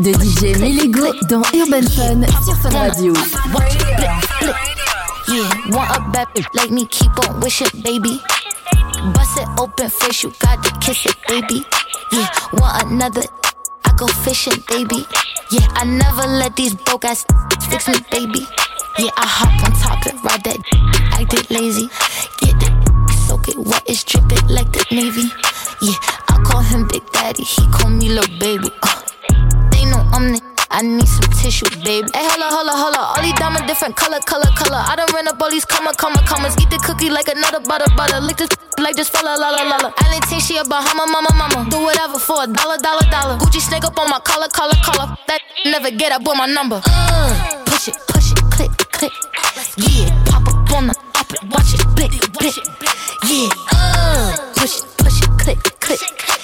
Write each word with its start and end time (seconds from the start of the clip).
de 0.00 0.12
DJ 0.12 0.58
Melego 0.58 1.12
dans 1.28 1.42
Urban 1.52 1.86
Fun 1.94 2.22
sur 2.44 2.56
Fun 2.56 2.70
Radio. 2.70 3.12
Yeah, 5.28 5.48
want 5.70 5.90
a 5.90 6.00
bad 6.12 6.28
bitch 6.34 6.46
like 6.54 6.70
me, 6.70 6.86
keep 6.86 7.10
on 7.28 7.40
wishing, 7.40 7.68
baby. 7.82 8.20
Bust 9.14 9.38
it 9.38 9.48
open 9.58 9.90
face, 9.90 10.22
you 10.22 10.32
got 10.40 10.62
to 10.62 10.70
kiss 10.80 11.04
it, 11.06 11.16
baby. 11.28 11.64
Yeah, 12.12 12.26
want 12.54 12.84
another, 12.84 13.22
I 13.84 13.92
go 13.96 14.06
fishing, 14.06 14.62
baby. 14.68 15.04
Yeah, 15.50 15.66
I 15.74 15.84
never 15.84 16.26
let 16.26 16.56
these 16.56 16.74
broke 16.74 17.04
ass 17.04 17.26
fix 17.68 17.88
me, 17.88 17.94
baby. 18.10 18.46
Yeah, 18.98 19.10
I 19.16 19.26
hop 19.26 19.64
on 19.64 19.72
top 19.80 20.06
and 20.06 20.24
ride 20.24 20.44
that, 20.44 20.58
acted 21.12 21.50
lazy. 21.50 21.88
Get 22.40 22.56
it, 22.62 23.28
soak 23.28 23.48
it 23.48 23.58
wet, 23.58 23.82
it's 23.86 24.02
dripping 24.04 24.48
like 24.48 24.72
the 24.72 24.84
Navy. 24.90 25.28
Yeah, 25.82 25.96
I 26.28 26.42
call 26.44 26.60
him 26.62 26.88
Big 26.88 27.04
Daddy, 27.12 27.44
he 27.44 27.66
call 27.68 27.90
me 27.90 28.08
little 28.08 28.38
baby. 28.38 28.70
Uh, 28.82 28.99
I'm 29.98 30.32
the 30.32 30.50
I 30.70 30.82
need 30.82 31.08
some 31.08 31.26
tissue, 31.34 31.66
baby. 31.82 32.06
Hey, 32.14 32.22
holla, 32.30 32.46
holla, 32.46 32.70
holla. 32.78 33.02
All 33.10 33.22
these 33.26 33.34
diamonds 33.34 33.66
different 33.66 33.96
color, 33.98 34.22
color, 34.22 34.46
color. 34.54 34.78
I 34.78 34.94
done 34.94 35.10
ran 35.10 35.26
up 35.26 35.42
all 35.42 35.50
these 35.50 35.64
comma, 35.64 35.90
comma, 35.98 36.22
commas. 36.22 36.54
Eat 36.62 36.70
the 36.70 36.78
cookie 36.78 37.10
like 37.10 37.26
another 37.26 37.58
butter, 37.58 37.90
butter. 37.98 38.22
Lick 38.22 38.38
this 38.38 38.54
like 38.78 38.94
just 38.94 39.10
fella, 39.10 39.34
la, 39.34 39.50
la, 39.50 39.66
la, 39.66 39.76
la. 39.82 39.90
I 39.98 40.14
ain't 40.14 40.24
think 40.30 40.46
she 40.46 40.56
a 40.58 40.64
Bahama, 40.64 41.10
mama, 41.10 41.34
mama. 41.34 41.66
Do 41.70 41.82
whatever 41.82 42.22
for 42.22 42.44
a 42.44 42.46
dollar, 42.46 42.78
dollar, 42.78 43.02
dollar. 43.10 43.34
Gucci 43.42 43.58
snake 43.58 43.82
up 43.82 43.98
on 43.98 44.08
my 44.08 44.22
collar, 44.22 44.46
collar, 44.54 44.78
collar. 44.86 45.10
That 45.26 45.42
never 45.66 45.90
get 45.90 46.12
up 46.12 46.22
with 46.22 46.38
my 46.38 46.46
number. 46.46 46.80
Uh, 46.86 47.64
push 47.66 47.88
it, 47.90 47.98
push 48.06 48.30
it, 48.30 48.38
click, 48.54 48.70
click. 48.94 49.12
Yeah, 49.74 50.06
pop 50.30 50.46
up 50.46 50.70
on 50.70 50.86
the 50.86 50.94
up 51.18 51.34
it, 51.34 51.42
watch 51.50 51.74
it, 51.74 51.82
blick, 51.98 52.14
blick. 52.38 52.54
Yeah, 53.26 53.50
uh, 53.74 54.38
push 54.54 54.78
it, 54.78 54.86
push 55.02 55.18
it, 55.18 55.30
click, 55.34 55.58
click. 55.82 56.39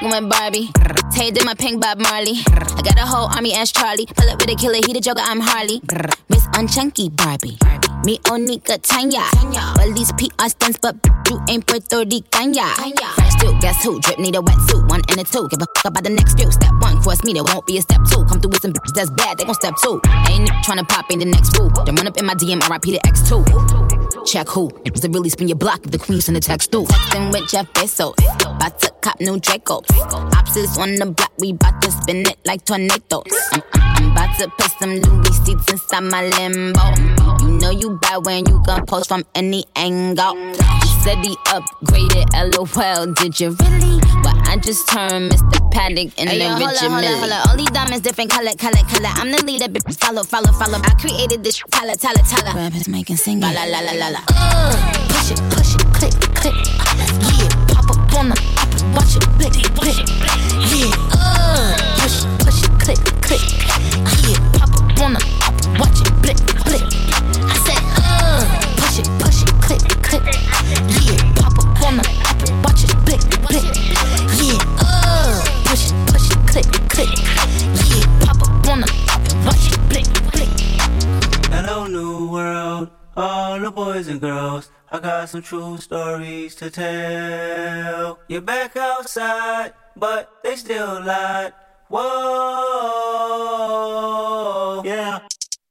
With 0.00 0.30
Barbie. 0.30 0.70
Tay 1.12 1.32
did 1.32 1.44
my 1.44 1.54
pink 1.54 1.82
Bob 1.82 1.98
Marley. 1.98 2.38
I 2.46 2.82
got 2.82 2.96
a 2.96 3.06
whole 3.06 3.28
army 3.34 3.52
as 3.54 3.72
Charlie. 3.72 4.06
Pull 4.06 4.30
up 4.30 4.38
with 4.38 4.50
a 4.50 4.54
killer, 4.54 4.78
he 4.86 4.92
the 4.92 5.00
joker, 5.00 5.20
I'm 5.24 5.40
Harley. 5.40 5.82
Miss 6.28 6.46
Unchunky 6.54 7.10
Barbie. 7.14 7.58
Me 8.04 8.18
Onika 8.30 8.78
Tanya. 8.80 9.26
Well, 9.76 9.92
these 9.92 10.12
PR 10.12 10.48
stunts, 10.48 10.78
but 10.80 10.94
you 11.28 11.40
ain't 11.50 11.66
Puerto 11.66 12.04
Rican, 12.06 12.54
ya. 12.54 12.68
Fresh 12.74 13.34
too, 13.42 13.58
guess 13.60 13.82
who? 13.82 13.98
Drip 14.00 14.20
need 14.20 14.36
a 14.36 14.38
wetsuit, 14.38 14.88
one 14.88 15.02
and 15.10 15.20
a 15.20 15.24
two. 15.24 15.48
Give 15.48 15.60
a 15.60 15.66
fuck 15.76 15.90
about 15.90 16.04
the 16.04 16.10
next 16.10 16.38
few. 16.38 16.50
Step 16.52 16.72
one, 16.78 17.02
cross 17.02 17.24
me, 17.24 17.32
there 17.32 17.42
won't 17.42 17.66
be 17.66 17.78
a 17.78 17.82
step 17.82 18.00
two. 18.08 18.24
Come 18.26 18.40
through 18.40 18.50
with 18.50 18.62
some 18.62 18.72
bitches 18.72 18.94
that's 18.94 19.10
bad, 19.10 19.38
they 19.38 19.44
gon' 19.44 19.54
step 19.54 19.74
two. 19.82 20.00
Ain't 20.30 20.48
trying 20.62 20.78
to 20.78 20.84
pop 20.84 21.10
in 21.10 21.18
the 21.18 21.26
next 21.26 21.56
fool. 21.56 21.70
Then 21.84 21.96
run 21.96 22.06
up 22.06 22.16
in 22.16 22.24
my 22.24 22.34
DM, 22.34 22.62
RIP 22.70 22.82
the 22.82 23.00
X2. 23.04 23.87
Check 24.28 24.48
who? 24.50 24.68
It 24.84 24.92
Does 24.92 25.04
it 25.06 25.10
really 25.12 25.30
spin 25.30 25.48
your 25.48 25.56
block 25.56 25.86
if 25.86 25.90
the 25.90 25.96
queen 25.96 26.20
send 26.20 26.36
a 26.36 26.40
text 26.40 26.70
through? 26.70 26.84
Texting 26.84 27.32
with 27.32 27.48
Jeff 27.48 27.66
Bezos. 27.72 28.12
About 28.44 28.78
to 28.80 28.90
cop 29.00 29.18
new 29.20 29.40
Draco. 29.40 29.82
Opposites 29.88 30.76
on 30.76 30.96
the 30.96 31.06
block, 31.06 31.32
we 31.38 31.54
bout 31.54 31.80
to 31.80 31.90
spin 31.90 32.26
it 32.26 32.36
like 32.44 32.62
tornadoes. 32.66 33.24
About 34.18 34.38
to 34.38 34.48
put 34.58 34.70
some 34.78 34.94
Louis 34.96 35.36
seats 35.44 35.70
inside 35.72 36.00
my 36.00 36.26
limbo. 36.26 36.82
You 37.46 37.58
know 37.58 37.70
you 37.70 37.98
bad 38.02 38.26
when 38.26 38.46
you 38.46 38.60
gon' 38.66 38.84
post 38.86 39.08
from 39.08 39.24
any 39.34 39.64
angle. 39.76 40.34
He 40.34 40.88
said 41.04 41.18
he 41.24 41.36
upgraded, 41.46 42.26
lol. 42.34 43.14
Did 43.14 43.38
you 43.38 43.50
really? 43.60 44.00
But 44.22 44.36
I 44.48 44.56
just 44.56 44.88
turned 44.88 45.30
Mr. 45.32 45.70
Paddock 45.70 46.18
in 46.18 46.26
Hey, 46.28 46.38
the 46.38 46.44
yo, 46.44 46.50
hold 46.50 46.60
Richard 46.60 46.84
up, 46.86 46.90
hold 46.90 47.00
Mille. 47.02 47.12
up, 47.14 47.18
hold 47.20 47.32
up. 47.32 47.48
All 47.48 47.56
these 47.56 47.70
diamonds 47.70 48.00
different 48.00 48.30
color, 48.30 48.52
color, 48.58 48.82
color. 48.90 49.10
I'm 49.14 49.30
the 49.30 49.42
leader, 49.46 49.66
bitch. 49.68 49.98
Follow, 50.00 50.24
follow, 50.24 50.52
follow. 50.52 50.78
I 50.82 50.94
created 50.98 51.44
this 51.44 51.62
tala, 51.70 51.94
tala, 51.94 52.18
tala. 52.26 52.54
Rappers 52.56 52.88
making 52.88 53.16
singing. 53.16 53.42
La 53.42 53.50
la 53.52 53.64
la 53.64 53.80
la 53.80 53.92
la 53.92 54.08
la. 54.08 54.20
Uh, 54.34 54.74
push 55.14 55.30
it, 55.30 55.40
push 55.54 55.74
it, 55.74 55.86
click, 55.94 56.14
click. 56.34 56.54
Yeah, 57.38 57.48
pop 57.70 57.86
up 57.90 58.14
on 58.18 58.30
the 58.30 58.36
up 58.58 58.74
it, 58.74 58.82
watch 58.96 59.14
it, 59.14 59.24
blick, 59.38 59.54
blick. 59.78 60.02
Yeah, 60.74 60.90
uh, 61.14 61.76
push 62.02 62.24
it, 62.24 62.40
push 62.42 62.62
it, 62.64 62.70
click, 62.82 62.98
click. 63.22 63.77
Up 65.00 65.14
up 65.14 65.22
watch 65.78 66.00
it, 66.00 66.10
blick, 66.22 66.36
blick. 66.64 66.82
I 66.82 67.54
said, 67.62 67.82
uh, 68.02 68.42
push 68.78 68.98
it, 68.98 69.08
push 69.20 69.42
it, 69.42 69.50
click, 69.62 69.84
click. 70.02 70.24
Yeah, 71.06 71.22
pop 71.36 71.54
up 71.56 71.70
up 71.86 72.04
watch 72.64 72.82
it, 72.82 72.90
blick, 73.06 73.22
blick. 73.46 73.62
Yeah, 74.42 74.58
uh, 74.80 75.38
push 75.66 75.86
it, 75.86 75.94
push 76.08 76.30
it, 76.32 76.38
click, 76.50 76.66
click. 76.90 77.10
Yeah, 77.88 78.06
pop 78.26 78.42
up 78.42 78.50
up 78.66 78.90
watch 79.46 79.70
it, 79.70 79.78
blick, 79.88 80.08
blick. 80.32 80.50
Hello, 81.52 81.86
new 81.86 82.32
world, 82.32 82.90
all 83.16 83.60
the 83.60 83.70
boys 83.70 84.08
and 84.08 84.20
girls. 84.20 84.68
I 84.90 84.98
got 84.98 85.28
some 85.28 85.42
true 85.42 85.78
stories 85.78 86.56
to 86.56 86.70
tell. 86.70 88.18
You're 88.26 88.40
back 88.40 88.76
outside, 88.76 89.74
but 89.96 90.28
they 90.42 90.56
still 90.56 91.04
lied. 91.04 91.52
Whoa, 91.90 92.02
yeah. 94.84 95.20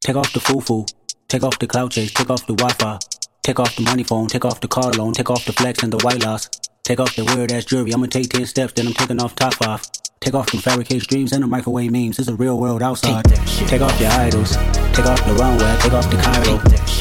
Take 0.01 0.15
off 0.15 0.33
the 0.33 0.39
foo-foo, 0.39 0.85
take 1.27 1.43
off 1.43 1.59
the 1.59 1.67
cloud 1.67 1.91
chase, 1.91 2.11
take 2.11 2.29
off 2.29 2.47
the 2.47 2.55
Wi-Fi, 2.55 2.97
take 3.43 3.59
off 3.59 3.75
the 3.75 3.83
money 3.83 4.03
phone, 4.03 4.27
take 4.27 4.43
off 4.45 4.59
the 4.59 4.67
car 4.67 4.91
loan, 4.93 5.13
take 5.13 5.29
off 5.29 5.45
the 5.45 5.53
flex 5.53 5.83
and 5.83 5.93
the 5.93 5.99
white 6.03 6.23
loss. 6.23 6.49
Take 6.87 7.01
off 7.01 7.15
the 7.17 7.25
weird 7.25 7.51
ass 7.51 7.65
jewelry, 7.65 7.93
I'ma 7.93 8.05
take 8.05 8.29
10 8.29 8.45
steps, 8.45 8.71
then 8.71 8.87
I'm 8.87 8.93
taking 8.93 9.21
off 9.21 9.35
top 9.35 9.55
five. 9.55 9.81
Take 10.19 10.33
off 10.33 10.51
them 10.51 10.61
fabricated 10.61 11.07
dreams 11.07 11.31
and 11.31 11.43
the 11.43 11.47
microwave 11.47 11.91
memes. 11.91 12.19
It's 12.19 12.27
a 12.27 12.35
real 12.35 12.59
world 12.59 12.81
outside. 12.81 13.23
Take 13.69 13.81
off 13.81 13.99
your 14.01 14.11
idols. 14.11 14.57
Take 14.91 15.05
off 15.05 15.23
the 15.25 15.33
runway. 15.39 15.77
Take 15.79 15.93
off 15.93 16.09
the 16.09 16.17
Cairo. 16.17 16.57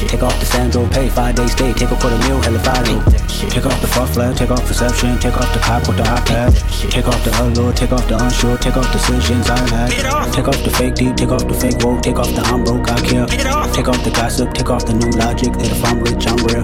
Take 0.07 0.23
off 0.23 0.39
the 0.39 0.45
Sandro 0.45 0.87
Pay. 0.89 1.09
Five 1.09 1.35
day 1.35 1.47
stay. 1.47 1.73
Take 1.73 1.91
off 1.91 2.01
for 2.01 2.09
the 2.09 2.17
meal. 2.19 2.39
Hella 2.41 2.59
follow. 2.59 3.03
Take 3.49 3.65
off 3.65 3.81
the 3.81 3.87
fuck 3.87 4.09
flag. 4.09 4.37
Take 4.37 4.51
off 4.51 4.65
perception. 4.65 5.17
Take 5.19 5.35
off 5.35 5.51
the 5.53 5.59
cop 5.59 5.87
with 5.87 5.97
the 5.97 6.03
iPad. 6.03 6.53
Take 6.91 7.07
off 7.07 7.21
the 7.25 7.31
allure. 7.41 7.73
Take 7.73 7.91
off 7.91 8.07
the 8.07 8.17
unsure. 8.23 8.57
Take 8.57 8.77
off 8.77 8.91
decisions 8.93 9.49
I 9.49 9.59
had. 9.69 9.91
Take 10.31 10.47
off 10.47 10.63
the 10.63 10.71
fake 10.71 10.95
deep. 10.95 11.15
Take 11.17 11.29
off 11.29 11.47
the 11.47 11.53
fake 11.53 11.83
woke. 11.83 12.01
Take 12.03 12.17
off 12.19 12.33
the 12.33 12.41
I'm 12.41 12.63
broke. 12.63 12.89
I 12.89 13.01
care. 13.01 13.25
Take 13.73 13.87
off 13.87 14.01
the 14.03 14.11
gossip. 14.11 14.53
Take 14.53 14.69
off 14.69 14.85
the 14.85 14.93
new 14.93 15.11
logic. 15.17 15.51
That 15.53 15.71
if 15.71 15.83
I'm 15.83 15.99
rich, 15.99 16.27
I'm 16.27 16.37
real. 16.47 16.56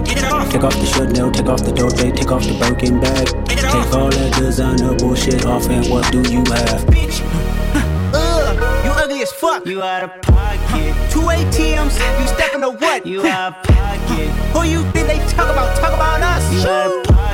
Take 0.54 0.62
off 0.62 0.74
the 0.78 0.86
should 0.86 1.16
know. 1.16 1.32
Take 1.32 1.46
off 1.46 1.64
the 1.64 1.72
dope. 1.72 1.94
Take 1.94 2.30
off 2.30 2.44
the 2.46 2.54
Birkin 2.54 3.00
bag. 3.00 3.26
Take 3.48 3.92
all 3.92 4.08
that 4.08 4.34
designer 4.38 4.94
bullshit 4.94 5.44
off 5.46 5.68
and 5.68 5.84
what 5.90 6.12
do 6.12 6.22
you 6.30 6.44
have? 6.46 6.86
Ugh, 8.14 8.84
you 8.84 8.90
ugly 8.92 9.20
as 9.22 9.32
fuck. 9.32 9.66
You 9.66 9.82
out 9.82 10.04
of 10.04 10.22
pocket. 10.22 10.94
Two 11.10 11.26
ATMs, 11.26 11.98
you 12.20 12.26
stepping 12.28 12.60
to 12.60 12.70
what? 12.70 13.04
You 13.04 13.26
out 13.26 13.56
of 13.56 13.62
pocket. 13.64 14.30
Who 14.54 14.62
you 14.62 14.84
think 14.92 15.08
they 15.08 15.18
talk 15.34 15.50
about? 15.50 15.76
Talk 15.76 15.92
about 15.92 16.22
us. 16.22 16.46
You 16.54 16.60
out 16.68 16.86
of 16.86 17.02
pocket. 17.02 17.33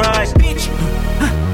cries. 0.00 0.32
Bitch, 0.34 0.68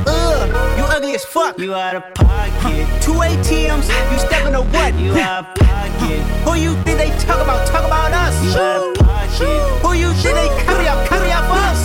ugh, 0.07 0.79
you 0.79 0.85
ugly 0.85 1.15
as 1.15 1.25
fuck. 1.25 1.59
You 1.59 1.75
out 1.75 1.97
of 1.97 2.15
pocket. 2.15 2.87
Two 3.03 3.13
ATMs, 3.13 3.89
you 4.11 4.19
stepping 4.19 4.53
to 4.53 4.63
what? 4.75 4.95
You 4.99 5.13
out 5.19 5.47
of 5.47 5.55
pocket. 5.55 6.21
Who 6.45 6.55
you 6.55 6.75
think 6.85 6.99
they 6.99 7.11
talk 7.27 7.41
about? 7.43 7.67
Talk 7.67 7.85
about 7.85 8.13
us. 8.13 8.35
You 8.45 8.51
out 8.61 8.83
of 8.87 9.05
pocket. 9.05 9.83
Who 9.83 9.93
you 9.95 10.13
think 10.23 10.35
they 10.41 10.49
carry 10.65 10.87
up? 10.89 11.09
Carry 11.09 11.33
up 11.33 11.51
us. 11.51 11.81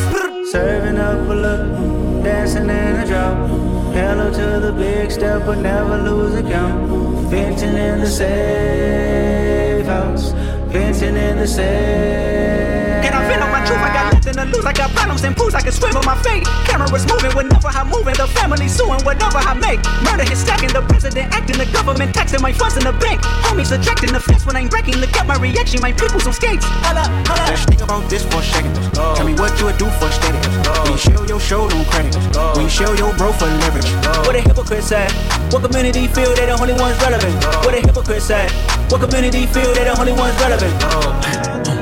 Serving 0.52 0.98
up 0.98 1.30
a 1.30 1.34
look, 1.46 2.24
dancing 2.24 2.70
in 2.70 2.96
a 3.02 3.08
drop. 3.08 3.50
Hello 3.94 4.32
to 4.32 4.60
the 4.66 4.74
big 4.74 5.12
step, 5.12 5.46
but 5.46 5.58
never 5.60 5.98
lose 5.98 6.36
a 6.36 6.44
count. 6.44 7.30
Venting 7.30 7.76
in 7.76 8.00
the 8.02 8.08
safe 8.08 9.86
house. 9.86 10.32
Venting 10.72 11.16
in 11.16 11.38
the 11.38 11.48
safe. 11.48 13.04
Can 13.04 13.14
I 13.14 13.22
feel 13.30 13.44
on 13.44 13.52
my 13.52 13.66
truth? 13.66 13.80
I 13.80 13.94
got 13.94 14.21
nothing 14.36 14.52
to 14.52 14.58
lose. 14.58 14.66
I 14.66 14.74
got 14.74 14.92
problems 14.92 15.24
and 15.24 15.38
pools. 15.38 15.54
I 15.54 15.62
can 15.62 15.72
swim 15.72 15.94
with 15.94 16.06
my 16.06 16.18
fate. 16.26 16.44
Cameras 16.66 17.06
moving 17.06 17.32
whenever 17.38 17.70
I'm 17.70 17.88
moving. 17.88 18.18
The 18.18 18.28
family 18.28 18.68
suing 18.68 19.02
whatever 19.06 19.40
I 19.40 19.54
make. 19.54 19.80
Murder 20.04 20.26
is 20.28 20.42
stacking. 20.42 20.74
The 20.74 20.82
president 20.82 21.32
acting. 21.32 21.58
The 21.62 21.70
government 21.72 22.14
taxing 22.14 22.42
my 22.42 22.52
funds 22.52 22.78
in 22.78 22.84
the 22.84 22.94
bank. 22.98 23.22
Homies 23.46 23.70
subtracting 23.70 24.12
the 24.12 24.20
fence 24.20 24.46
when 24.46 24.56
I'm 24.58 24.68
breaking. 24.68 24.98
Look 24.98 25.16
at 25.16 25.28
my 25.28 25.38
reaction. 25.38 25.82
My 25.82 25.94
people's 25.94 26.26
on 26.26 26.34
skates. 26.34 26.66
Holla, 26.82 27.06
holla. 27.30 27.46
Let's 27.46 27.66
think 27.66 27.82
about 27.82 27.92
about 27.92 28.10
this 28.10 28.24
for 28.24 28.40
a 28.40 28.44
second. 28.44 28.74
Tell 28.94 29.26
me 29.26 29.34
what 29.34 29.58
you 29.60 29.66
would 29.66 29.78
do 29.78 29.90
for 30.00 30.10
steady. 30.12 30.38
When 30.84 30.92
you 30.92 30.98
show 30.98 31.26
your 31.26 31.40
show, 31.40 31.68
don't 31.68 31.86
credit. 31.88 32.16
When 32.56 32.64
you 32.66 32.70
show 32.70 32.94
your 32.94 33.14
bro 33.18 33.32
for 33.34 33.46
leverage. 33.46 33.92
What 34.26 34.36
a 34.36 34.42
hypocrite 34.42 34.92
at? 34.92 35.12
What 35.52 35.64
community 35.64 36.08
feel 36.08 36.34
they 36.34 36.46
the 36.46 36.58
only 36.60 36.74
ones 36.74 36.98
relevant? 37.02 37.36
What 37.66 37.74
a 37.76 37.82
hypocrite 37.82 38.32
at? 38.32 38.52
What 38.92 39.02
community 39.02 39.46
feel 39.46 39.74
they 39.74 39.84
the 39.84 40.00
only 40.00 40.14
ones 40.14 40.36
relevant? 40.40 40.74
Oh, 40.84 41.81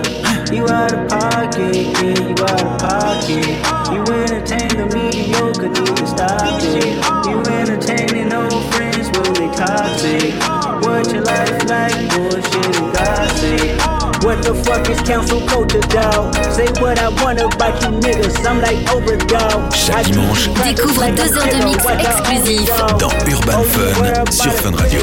You 0.51 0.67
out 0.67 0.91
of 0.91 1.07
pocket, 1.07 1.75
yeah, 1.75 2.25
you 2.25 2.33
out 2.33 2.63
of 2.63 2.79
pocket. 2.79 3.45
You 3.93 4.01
entertain 4.01 4.69
the 4.69 4.89
mediocre, 4.91 5.69
need 5.69 5.95
to 5.95 6.07
stop 6.07 6.41
it. 6.63 6.97
You 7.29 7.37
entertaining 7.53 8.33
old 8.33 8.73
friends, 8.73 9.09
well, 9.13 9.31
they 9.33 9.47
toxic. 9.55 10.33
What 10.81 11.13
your 11.13 11.21
life 11.21 11.69
like, 11.69 11.93
bullshit 12.09 12.75
and 12.81 12.93
gossip. 12.97 14.23
What 14.23 14.41
the 14.41 14.55
fuck 14.65 14.89
is 14.89 14.99
council 15.01 15.39
culture, 15.47 15.81
dog? 15.81 16.33
Say 16.51 16.67
what 16.81 16.97
I 16.97 17.09
want 17.21 17.39
about 17.39 17.81
you 17.83 17.89
niggas, 18.01 18.43
I'm 18.43 18.59
like 18.59 18.79
overdog. 18.89 19.71
Chaque 19.75 20.09
dimanche, 20.09 20.49
découvre 20.63 21.05
deux 21.11 21.37
heures 21.37 21.47
de 21.47 21.63
mix 21.63 21.85
exclusif 21.85 22.71
dans 22.97 23.11
Urban 23.29 23.63
Fun 23.63 24.31
sur 24.31 24.51
Fun 24.53 24.71
Radio. 24.75 25.01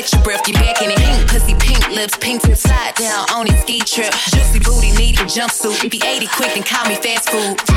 Catch 0.00 0.12
your 0.14 0.22
breath, 0.22 0.44
get 0.44 0.54
back 0.54 0.82
in 0.82 0.90
it. 0.90 0.98
Pink 0.98 1.28
pussy, 1.28 1.54
pink 1.54 1.88
lips, 1.90 2.16
pink 2.16 2.42
tip, 2.42 2.56
slide 2.56 2.94
down 2.94 3.28
on 3.30 3.46
his 3.46 3.60
ski 3.60 3.80
trip. 3.80 4.12
Juicy 4.30 4.58
booty, 4.60 4.92
need 4.92 5.18
a 5.20 5.24
jumpsuit. 5.24 5.84
If 5.84 5.92
he 5.92 6.00
ate 6.06 6.22
it 6.22 6.30
quick, 6.30 6.54
then 6.54 6.62
call 6.62 6.88
me 6.88 6.96
fast 6.96 7.28
food. 7.30 7.69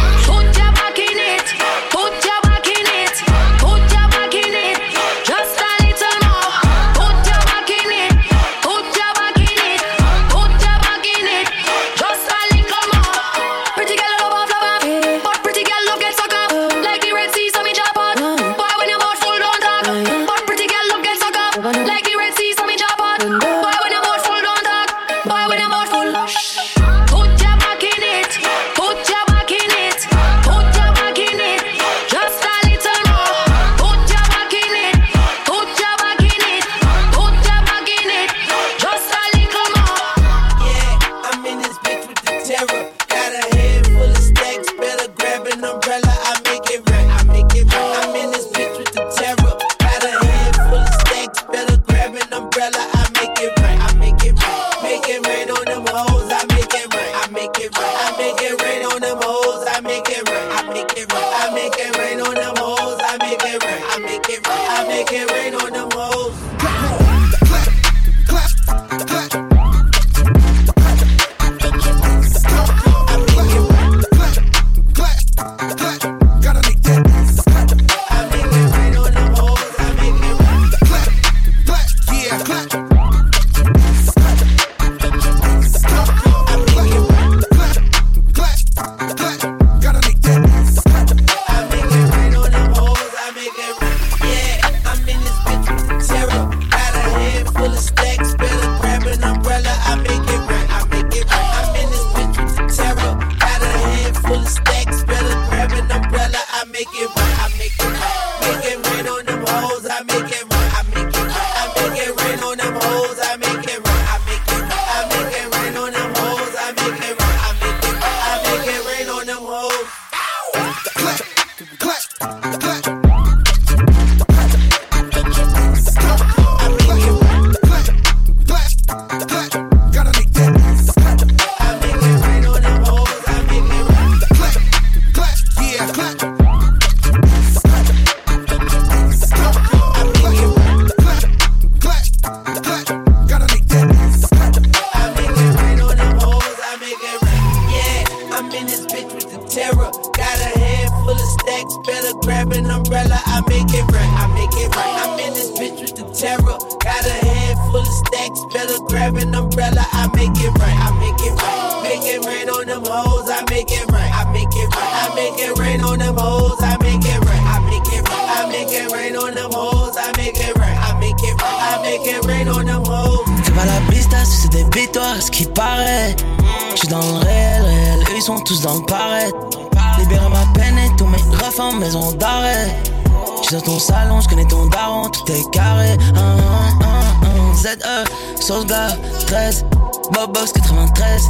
13, 189.28 189.66
Bobox 190.12 190.52
93. 190.54 191.22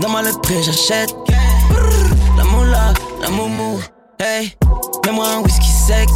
Dans 0.00 0.08
ma 0.08 0.22
le 0.22 0.32
prix, 0.42 0.62
j'achète. 0.62 1.14
La 2.36 2.44
moula, 2.44 2.92
la 3.20 3.30
moumou, 3.30 3.80
hey. 4.20 4.52
Mets-moi 5.06 5.24
un 5.24 5.42
whisky 5.42 5.68
sec, 5.68 6.08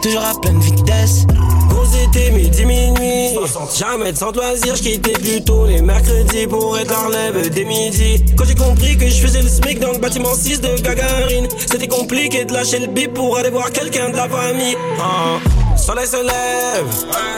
toujours 0.00 0.24
à 0.24 0.32
pleine 0.40 0.58
vitesse. 0.60 1.26
Gros 1.68 1.84
été 1.84 2.30
midi 2.30 2.64
minuit, 2.64 3.36
jamais 3.78 4.14
sans 4.14 4.32
loisir, 4.32 4.74
j'quittais 4.74 5.12
plutôt 5.12 5.66
les 5.66 5.82
mercredis 5.82 6.46
pour 6.46 6.78
être 6.78 6.90
la 6.90 7.00
relève 7.00 7.50
des 7.50 7.64
midi. 7.66 8.24
Quand 8.38 8.46
j'ai 8.46 8.54
compris 8.54 8.96
que 8.96 9.06
je 9.06 9.20
faisais 9.20 9.42
le 9.42 9.48
SMIC 9.48 9.78
dans 9.80 9.92
le 9.92 9.98
bâtiment 9.98 10.32
6 10.34 10.62
de 10.62 10.80
Gagarine, 10.80 11.48
c'était 11.58 11.86
compliqué 11.86 12.46
de 12.46 12.54
lâcher 12.54 12.78
le 12.78 12.86
bip 12.86 13.12
pour 13.12 13.36
aller 13.36 13.50
voir 13.50 13.70
quelqu'un 13.72 14.08
de 14.08 14.16
la 14.16 14.26
famille. 14.26 14.76
Ah, 14.98 15.38
soleil 15.76 16.06
se 16.06 16.16
lève, 16.16 16.86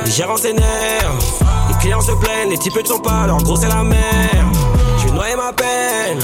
s'énervent, 0.04 0.42
les 0.44 1.51
clients 1.92 2.00
se 2.00 2.12
plaignent, 2.12 2.50
les 2.50 2.58
types 2.58 2.76
ne 2.76 2.86
sont 2.86 3.00
pas, 3.00 3.26
leur 3.26 3.38
gros 3.38 3.56
c'est 3.56 3.68
la 3.68 3.82
mer. 3.82 3.98
Je 4.98 5.06
vais 5.06 5.12
noyer 5.12 5.36
ma 5.36 5.52
peine, 5.52 6.18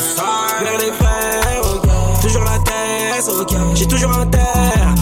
vers 0.62 0.78
les 0.78 0.92
frères, 0.92 2.20
toujours 2.22 2.44
la 2.44 2.58
tête, 2.60 3.30
j'ai 3.74 3.86
toujours 3.86 4.12
un 4.12 4.26
terre. 4.26 4.94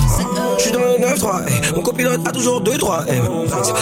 J'suis 0.59 0.73
dans 0.73 0.81
le 0.81 1.15
9-3, 1.15 1.43
eh. 1.47 1.77
mon 1.77 1.83
copilote 1.83 2.27
a 2.27 2.33
toujours 2.33 2.63
2-3 2.63 3.05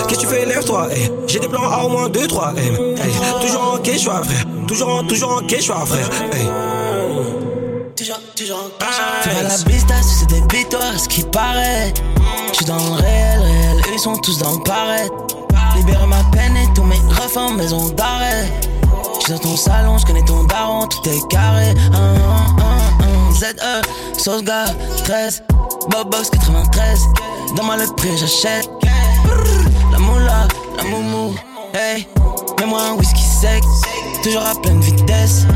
Qu'est-ce 0.09 0.17
que 0.17 0.21
tu 0.21 0.27
fais, 0.27 0.45
lève-toi 0.45 0.89
eh. 0.95 1.11
J'ai 1.29 1.39
des 1.39 1.47
plans 1.49 1.71
à 1.71 1.85
au 1.85 1.89
moins 1.89 2.09
2-3 2.09 2.55
eh. 2.57 3.47
Toujours 3.47 3.75
en 3.75 3.79
quechua, 3.79 4.23
frère. 4.25 4.45
Toujours 4.67 4.89
en, 4.89 5.05
toujours 5.05 5.33
en 5.37 5.47
quechua, 5.47 5.87
frère. 5.87 6.11
Toujours, 7.97 8.19
toujours 8.35 8.59
en 8.59 9.23
Tu 9.23 9.29
vas 9.29 9.43
la 9.43 9.73
vista, 9.73 9.95
c'est 10.03 10.29
des 10.29 10.57
victoires, 10.57 10.99
ce 10.99 11.09
qui 11.09 11.23
paraît. 11.23 11.95
J'suis 12.53 12.67
dans 12.67 12.77
le 12.77 13.01
réel, 13.01 13.41
réel, 13.41 13.83
ils 13.93 14.01
sont 14.01 14.17
tous 14.17 14.39
dans 14.39 14.53
le 14.53 14.65
paraître. 14.65 15.44
Libérer 15.77 16.07
ma 16.07 16.23
peine 16.33 16.57
et 16.57 16.67
tous 16.75 16.85
mes 16.85 17.01
refs 17.21 17.37
en 17.37 17.51
maison 17.51 17.89
d'arrêt. 17.91 18.51
J'suis 19.21 19.33
dans 19.33 19.39
ton 19.39 19.57
salon, 19.57 19.99
j'connais 19.99 20.25
ton 20.25 20.45
daron, 20.45 20.87
tout 20.87 21.09
est 21.09 21.29
carré. 21.29 21.75
ZE, 23.35 24.19
sauce 24.19 24.43
gars, 24.43 24.67
13, 25.05 25.43
Bobox 25.91 26.31
93. 26.31 27.01
Dans 27.57 27.65
ma 27.65 27.77
le 27.77 27.87
prix, 27.97 28.17
j'achète. 28.17 28.69
La 29.93 29.99
moula, 29.99 30.47
la 30.77 30.85
moumou, 30.85 31.35
hey. 31.75 32.07
Mets-moi 32.61 32.81
un 32.81 32.93
whisky 32.95 33.23
sec, 33.23 33.63
toujours 34.23 34.43
à 34.43 34.55
pleine 34.61 34.81
vitesse. 34.81 35.47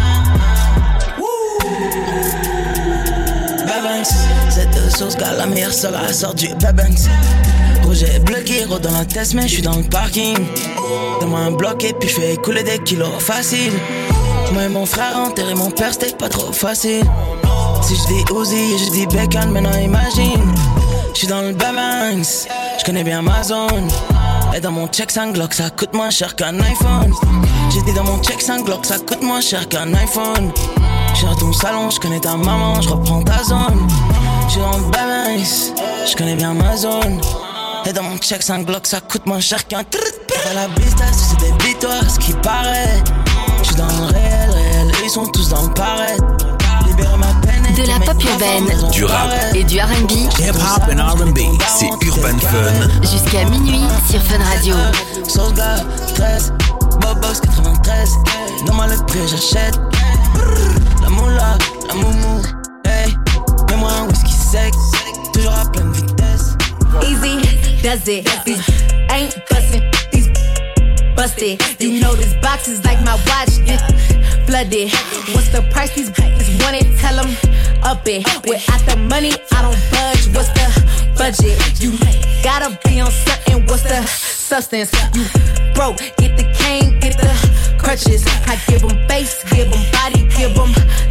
Babanks, 3.66 4.14
cette 4.50 4.96
sauce 4.96 5.16
gars, 5.16 5.34
la 5.36 5.46
meilleure 5.46 5.72
seule 5.72 5.94
à 5.94 6.12
sort 6.12 6.34
du 6.34 6.48
Babanks. 6.56 7.08
Projet 7.88 8.18
bloqué, 8.18 8.66
gros 8.66 8.78
dans 8.78 8.92
la 8.92 9.06
tête, 9.06 9.32
mais 9.32 9.48
j'suis 9.48 9.62
dans 9.62 9.74
le 9.74 9.82
parking. 9.82 10.36
Donne-moi 11.20 11.38
un 11.38 11.52
bloc 11.52 11.82
et 11.84 11.94
puis 11.94 12.06
j'fais 12.06 12.36
couler 12.36 12.62
des 12.62 12.78
kilos 12.80 13.08
facile. 13.18 13.72
Moi 14.52 14.64
et 14.64 14.68
mon 14.68 14.84
frère 14.84 15.16
enterrer 15.16 15.54
mon 15.54 15.70
père, 15.70 15.94
c'était 15.94 16.14
pas 16.14 16.28
trop 16.28 16.52
facile. 16.52 17.06
Si 17.80 17.96
je 17.96 18.06
dis 18.08 18.24
Uzi 18.30 18.78
je 18.78 18.90
dis 18.90 19.06
Beckham, 19.06 19.52
maintenant 19.52 19.72
imagine. 19.78 20.52
Je 21.14 21.18
suis 21.20 21.26
dans 21.28 21.40
le 21.40 21.54
Babanks, 21.54 22.46
je 22.78 22.84
connais 22.84 23.04
bien 23.04 23.22
ma 23.22 23.42
zone. 23.42 23.88
Et 24.54 24.60
dans 24.60 24.72
mon 24.72 24.86
check 24.88 25.10
5 25.10 25.32
Glock, 25.32 25.54
ça 25.54 25.70
coûte 25.70 25.94
moins 25.94 26.10
cher 26.10 26.36
qu'un 26.36 26.60
iPhone. 26.60 27.14
J'ai 27.72 27.80
dit 27.80 27.94
dans 27.94 28.04
mon 28.04 28.22
check 28.22 28.42
5 28.42 28.66
Glock, 28.66 28.84
ça 28.84 28.98
coûte 28.98 29.22
moins 29.22 29.40
cher 29.40 29.66
qu'un 29.66 29.94
iPhone. 29.94 30.52
J'suis 31.14 31.24
dans 31.24 31.36
ton 31.36 31.54
salon, 31.54 31.88
je 31.88 31.98
connais 31.98 32.20
ta 32.20 32.36
maman, 32.36 32.82
je 32.82 32.90
reprends 32.90 33.22
ta 33.22 33.42
zone. 33.44 33.88
J'suis 34.46 34.60
dans 34.60 34.76
le 34.76 34.84
Babanks, 34.90 35.72
je 36.06 36.14
connais 36.14 36.36
bien 36.36 36.52
ma 36.52 36.76
zone. 36.76 37.18
Et 37.88 37.92
dans 37.94 38.02
mon 38.02 38.18
check 38.18 38.42
5 38.42 38.66
Glock, 38.66 38.86
ça 38.86 39.00
coûte 39.00 39.24
moins 39.24 39.40
cher 39.40 39.66
qu'un 39.66 39.78
À 39.78 40.52
la 40.52 40.68
vista, 40.78 41.04
c'est 41.10 41.40
des 41.40 41.64
victoires, 41.64 42.04
ce 42.06 42.18
qui 42.18 42.34
paraît. 42.34 43.02
J'suis 43.62 43.76
dans 43.76 43.86
le 43.86 44.12
réel, 44.12 44.50
réel, 44.50 44.92
ils 45.02 45.08
sont 45.08 45.26
tous 45.28 45.48
dans 45.48 45.62
le 45.62 45.72
paraître. 45.72 46.22
De 47.78 47.86
la 47.86 47.98
pop 48.04 48.22
urbaine, 48.22 48.90
du 48.90 49.06
rap 49.06 49.30
et 49.54 49.64
du 49.64 49.80
RB. 49.80 50.10
Hip 50.10 50.50
hop 50.50 50.82
and 50.92 51.02
RB, 51.02 51.38
c'est 51.66 51.88
Urban 52.06 52.38
Fun. 52.38 52.90
Jusqu'à 53.00 53.46
minuit 53.46 53.80
sur 54.10 54.22
Fun 54.22 54.44
Radio. 54.44 54.74
Solga, 55.26 55.76
13, 56.14 56.52
Bobox 57.00 57.40
93. 57.40 58.10
Dans 58.66 58.74
ma 58.74 58.86
le 58.88 58.96
prix, 59.06 59.26
j'achète. 59.26 59.80
La 61.00 61.08
moula, 61.08 61.56
la 61.88 61.94
moumou, 61.94 62.42
hey. 62.84 63.16
Mets-moi 63.70 63.90
un 63.92 64.08
whisky 64.08 64.34
sec, 64.34 64.74
toujours 65.32 65.54
à 65.54 65.64
pleine 65.70 65.90
vitesse. 65.92 66.17
Easy 67.04 67.82
does 67.82 68.08
it. 68.08 68.26
These 68.44 68.68
ain't 69.10 69.34
bustin', 69.48 69.82
these 70.12 70.28
busted. 71.14 71.80
You 71.80 72.00
know 72.00 72.14
this 72.14 72.34
box 72.42 72.68
is 72.68 72.84
like 72.84 72.98
my 73.04 73.14
watch. 73.26 73.58
Yeah. 73.64 73.78
flooded. 74.48 74.90
What's 75.34 75.48
the 75.52 75.62
price 75.70 75.94
these 75.94 76.10
bitches 76.10 76.48
want 76.62 76.76
it? 76.80 76.88
Tell 76.98 77.16
them 77.20 77.30
up 77.82 78.00
it. 78.06 78.24
Without 78.48 78.80
the 78.88 78.96
money, 78.96 79.32
I 79.52 79.62
don't 79.62 79.80
budge. 79.92 80.24
What's 80.34 80.48
the 80.56 80.66
budget? 81.16 81.56
You 81.82 81.92
gotta 82.42 82.78
be 82.84 83.00
on 83.00 83.10
something. 83.10 83.66
What's 83.66 83.82
the 83.82 84.00
substance? 84.06 84.90
You 85.14 85.24
broke, 85.74 85.98
get 86.16 86.36
the 86.40 86.48
cane, 86.56 86.98
get 87.00 87.18
the 87.18 87.30
crutches. 87.78 88.24
I 88.46 88.56
give 88.66 88.82
them 88.82 88.96
face, 89.08 89.44
give 89.52 89.70
them 89.70 89.84
body, 89.92 90.24
give 90.36 90.54
them 90.54 90.67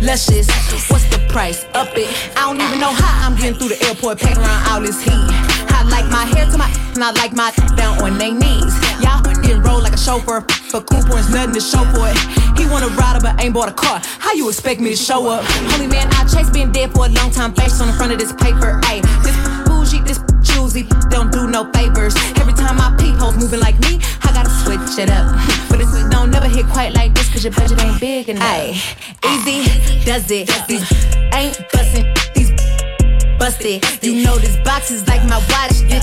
luscious. 0.08 0.48
What's 0.90 1.04
the 1.12 1.20
price? 1.28 1.66
Up 1.76 1.92
it. 2.00 2.08
I 2.40 2.48
don't 2.48 2.62
even 2.64 2.80
know 2.80 2.96
how 2.96 3.28
I'm 3.28 3.36
getting 3.36 3.60
through 3.60 3.76
the 3.76 3.80
airport, 3.84 4.20
packing 4.20 4.40
around 4.40 4.64
all 4.72 4.80
this 4.80 5.04
heat. 5.04 5.28
I 5.76 5.84
like 5.84 6.08
my 6.08 6.24
hair 6.24 6.48
to 6.50 6.58
my, 6.58 6.72
and 6.96 7.04
I 7.04 7.12
like 7.12 7.36
my 7.36 7.52
down 7.76 8.00
on 8.00 8.18
their 8.18 8.32
knees. 8.32 8.74
Y'all 9.04 9.22
getting 9.44 9.62
roll 9.62 9.84
like 9.84 9.94
a 9.94 10.00
chauffeur, 10.00 10.48
but 10.72 10.88
cool 10.88 11.04
points 11.04 11.30
nothing 11.30 11.54
to 11.60 11.62
show 11.62 11.84
for 11.92 12.08
it. 12.08 12.18
He 12.56 12.64
want 12.72 12.88
a 12.88 12.92
rider, 12.96 13.20
but 13.20 13.36
ain't 13.44 13.54
bought 13.54 13.68
a 13.68 13.76
car. 13.76 14.00
How 14.24 14.32
you 14.32 14.48
expect 14.48 14.80
me 14.80 14.92
to 14.92 14.96
show 14.96 15.28
up? 15.28 15.44
Holy 15.76 15.88
man, 15.88 16.08
I 16.16 16.24
chase 16.24 16.50
been 16.50 16.72
dead 16.72 16.94
for 16.94 17.06
a 17.06 17.10
long 17.10 17.30
time, 17.30 17.54
face 17.54 17.80
on 17.82 17.88
the 17.88 17.94
front 17.94 18.14
of 18.14 18.20
this 18.20 18.32
paper. 18.32 18.80
Ayy, 18.88 19.04
this 19.28 19.36
bougie, 19.68 20.02
this 20.08 20.24
choosy, 20.42 20.88
don't 21.12 21.32
do 21.32 21.52
no 21.52 21.70
favors. 21.76 22.16
Every 22.40 22.54
time 22.54 22.80
I 22.80 22.96
hoes 23.18 23.36
moving 23.38 23.60
like 23.60 23.78
me, 23.80 24.00
I 24.24 24.32
gotta 24.34 24.50
switch 24.50 24.98
it 24.98 25.10
up. 25.10 25.36
But 25.70 25.80
this 25.80 25.92
don't 26.10 26.32
never 26.32 26.48
hit 26.48 26.66
quite 26.68 26.94
like 26.94 27.14
this, 27.14 27.30
cause 27.32 27.44
your 27.44 27.54
budget 27.54 27.82
ain't 27.84 28.00
big 28.00 28.30
enough. 28.30 28.44
Ayy, 28.44 28.74
easy 29.26 30.06
does 30.06 30.30
it. 30.32 30.48
These 30.68 30.86
ain't 31.34 31.58
bustin', 31.72 32.06
these 32.36 32.52
busted. 33.40 33.84
You 34.04 34.24
know 34.24 34.38
this 34.38 34.58
box 34.64 34.92
is 34.92 35.08
like 35.08 35.24
my 35.26 35.38
watch, 35.50 35.82
yeah, 35.88 36.02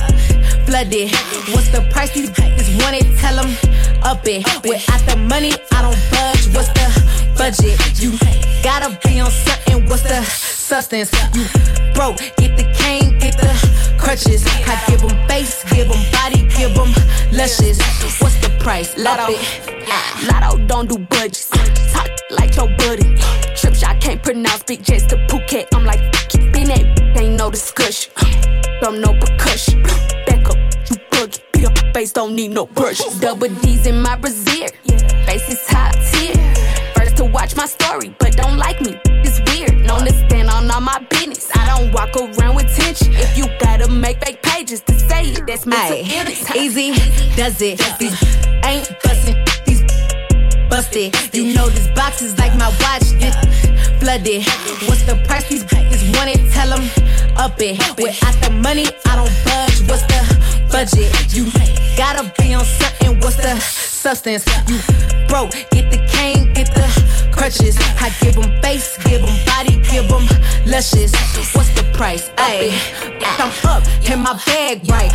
flooded. 0.66 1.10
What's 1.54 1.70
the 1.70 1.86
price 1.92 2.12
these 2.12 2.30
bitches 2.30 2.68
want 2.82 2.96
it? 2.96 3.06
Tell 3.18 3.36
them 3.36 3.50
up 4.02 4.26
it. 4.26 4.44
Without 4.62 5.00
the 5.06 5.16
money, 5.16 5.52
I 5.72 5.82
don't 5.82 5.98
budge. 6.10 6.54
What's 6.54 6.68
the 6.68 7.23
budget? 7.36 7.78
You 8.00 8.12
gotta 8.62 8.98
be 9.04 9.20
on 9.20 9.30
something. 9.30 9.86
What's 9.86 10.02
the 10.02 10.22
substance? 10.22 11.10
You 11.34 11.44
broke, 11.94 12.18
get 12.36 12.56
the 12.56 12.66
cane, 12.76 13.18
get 13.18 13.36
the 13.36 13.52
crutches. 13.98 14.44
I 14.46 14.82
give 14.88 15.00
them 15.00 15.28
face, 15.28 15.64
give 15.70 15.88
them 15.88 16.02
body, 16.12 16.46
give 16.56 16.74
them 16.74 16.92
luscious. 17.32 17.78
What's 18.20 18.36
the 18.40 18.50
price? 18.60 18.96
Lotto. 18.96 19.34
Lotto 20.28 20.58
don't 20.66 20.88
do 20.88 20.98
budgets. 20.98 21.48
Talk 21.92 22.08
like 22.30 22.56
your 22.56 22.68
buddy. 22.78 23.16
Trip 23.56 23.74
shot 23.74 24.00
can't 24.00 24.22
pronounce 24.22 24.62
big 24.62 24.82
jets 24.82 25.06
to 25.06 25.16
Phuket. 25.28 25.66
I'm 25.74 25.84
like, 25.84 26.00
keeping 26.28 26.70
it, 26.70 27.18
ain't 27.18 27.36
no 27.36 27.50
discussion. 27.50 28.12
From 28.80 29.00
no 29.00 29.12
percussion. 29.14 29.82
Back 30.26 30.48
up, 30.50 30.56
you 30.90 30.96
buggy. 31.10 31.40
Beat 31.52 31.66
up 31.66 31.78
face, 31.94 32.12
don't 32.12 32.34
need 32.34 32.50
no 32.50 32.66
brush. 32.66 32.98
Double 33.20 33.48
D's 33.48 33.86
in 33.86 34.00
my 34.02 34.16
brazier. 34.16 34.68
Face 35.26 35.48
is 35.48 35.64
top 35.66 35.94
tier. 36.10 36.53
Watch 37.34 37.56
my 37.56 37.66
story, 37.66 38.14
but 38.20 38.36
don't 38.36 38.56
like 38.56 38.80
me. 38.80 38.96
It's 39.26 39.40
weird. 39.50 39.84
Known 39.84 40.06
to 40.06 40.12
stand 40.12 40.48
on 40.48 40.70
all 40.70 40.80
my 40.80 41.04
business. 41.10 41.50
I 41.52 41.66
don't 41.66 41.92
walk 41.92 42.14
around 42.14 42.54
with 42.54 42.72
tension. 42.76 43.12
If 43.12 43.36
you 43.36 43.46
gotta 43.58 43.88
make 43.90 44.24
fake 44.24 44.40
pages 44.40 44.80
to 44.82 44.96
say 44.96 45.24
it, 45.32 45.44
that's 45.44 45.66
mental 45.66 45.98
illness. 45.98 46.48
Easy 46.54 46.92
does 47.34 47.60
it. 47.60 47.82
These 47.98 48.14
ain't 48.62 48.86
bustin', 49.02 49.36
these 49.66 49.82
busted. 50.70 51.34
You 51.34 51.52
know 51.54 51.68
this 51.68 51.88
box 51.88 52.22
is 52.22 52.38
like 52.38 52.54
my 52.56 52.68
watch, 52.80 53.10
yeah, 53.18 53.34
flooded. 53.98 54.46
What's 54.86 55.02
the 55.02 55.20
price 55.26 55.48
these 55.48 55.64
bitches 55.64 56.16
want 56.16 56.30
it? 56.30 56.52
Tell 56.52 56.70
them 56.70 56.88
up 57.36 57.60
it. 57.60 57.78
Without 57.98 58.36
the 58.42 58.50
money, 58.62 58.86
I 59.06 59.16
don't 59.16 59.34
budge. 59.42 59.82
What's 59.90 60.06
the 60.06 60.22
budget? 60.70 61.10
You 61.34 61.50
gotta 61.96 62.32
be 62.38 62.54
on 62.54 62.64
something. 62.64 63.18
What's 63.18 63.36
the 63.36 63.58
substance? 63.58 64.46
You 64.68 64.78
broke, 65.26 65.50
get 65.72 65.90
the 65.90 65.98
cane, 66.12 66.52
get 66.52 66.72
the 66.74 67.23
crutches. 67.34 67.76
I 68.00 68.10
give 68.20 68.34
them 68.34 68.50
face, 68.62 68.96
give 69.04 69.20
them 69.22 69.36
body, 69.46 69.76
give 69.90 70.08
them 70.08 70.26
luscious. 70.66 71.12
What's 71.54 71.70
the 71.74 71.84
price? 71.92 72.28
Ayy, 72.36 72.72
I'm 73.38 73.52
up 73.68 73.82
in 74.08 74.20
my 74.20 74.40
bag 74.46 74.80
right, 74.88 75.12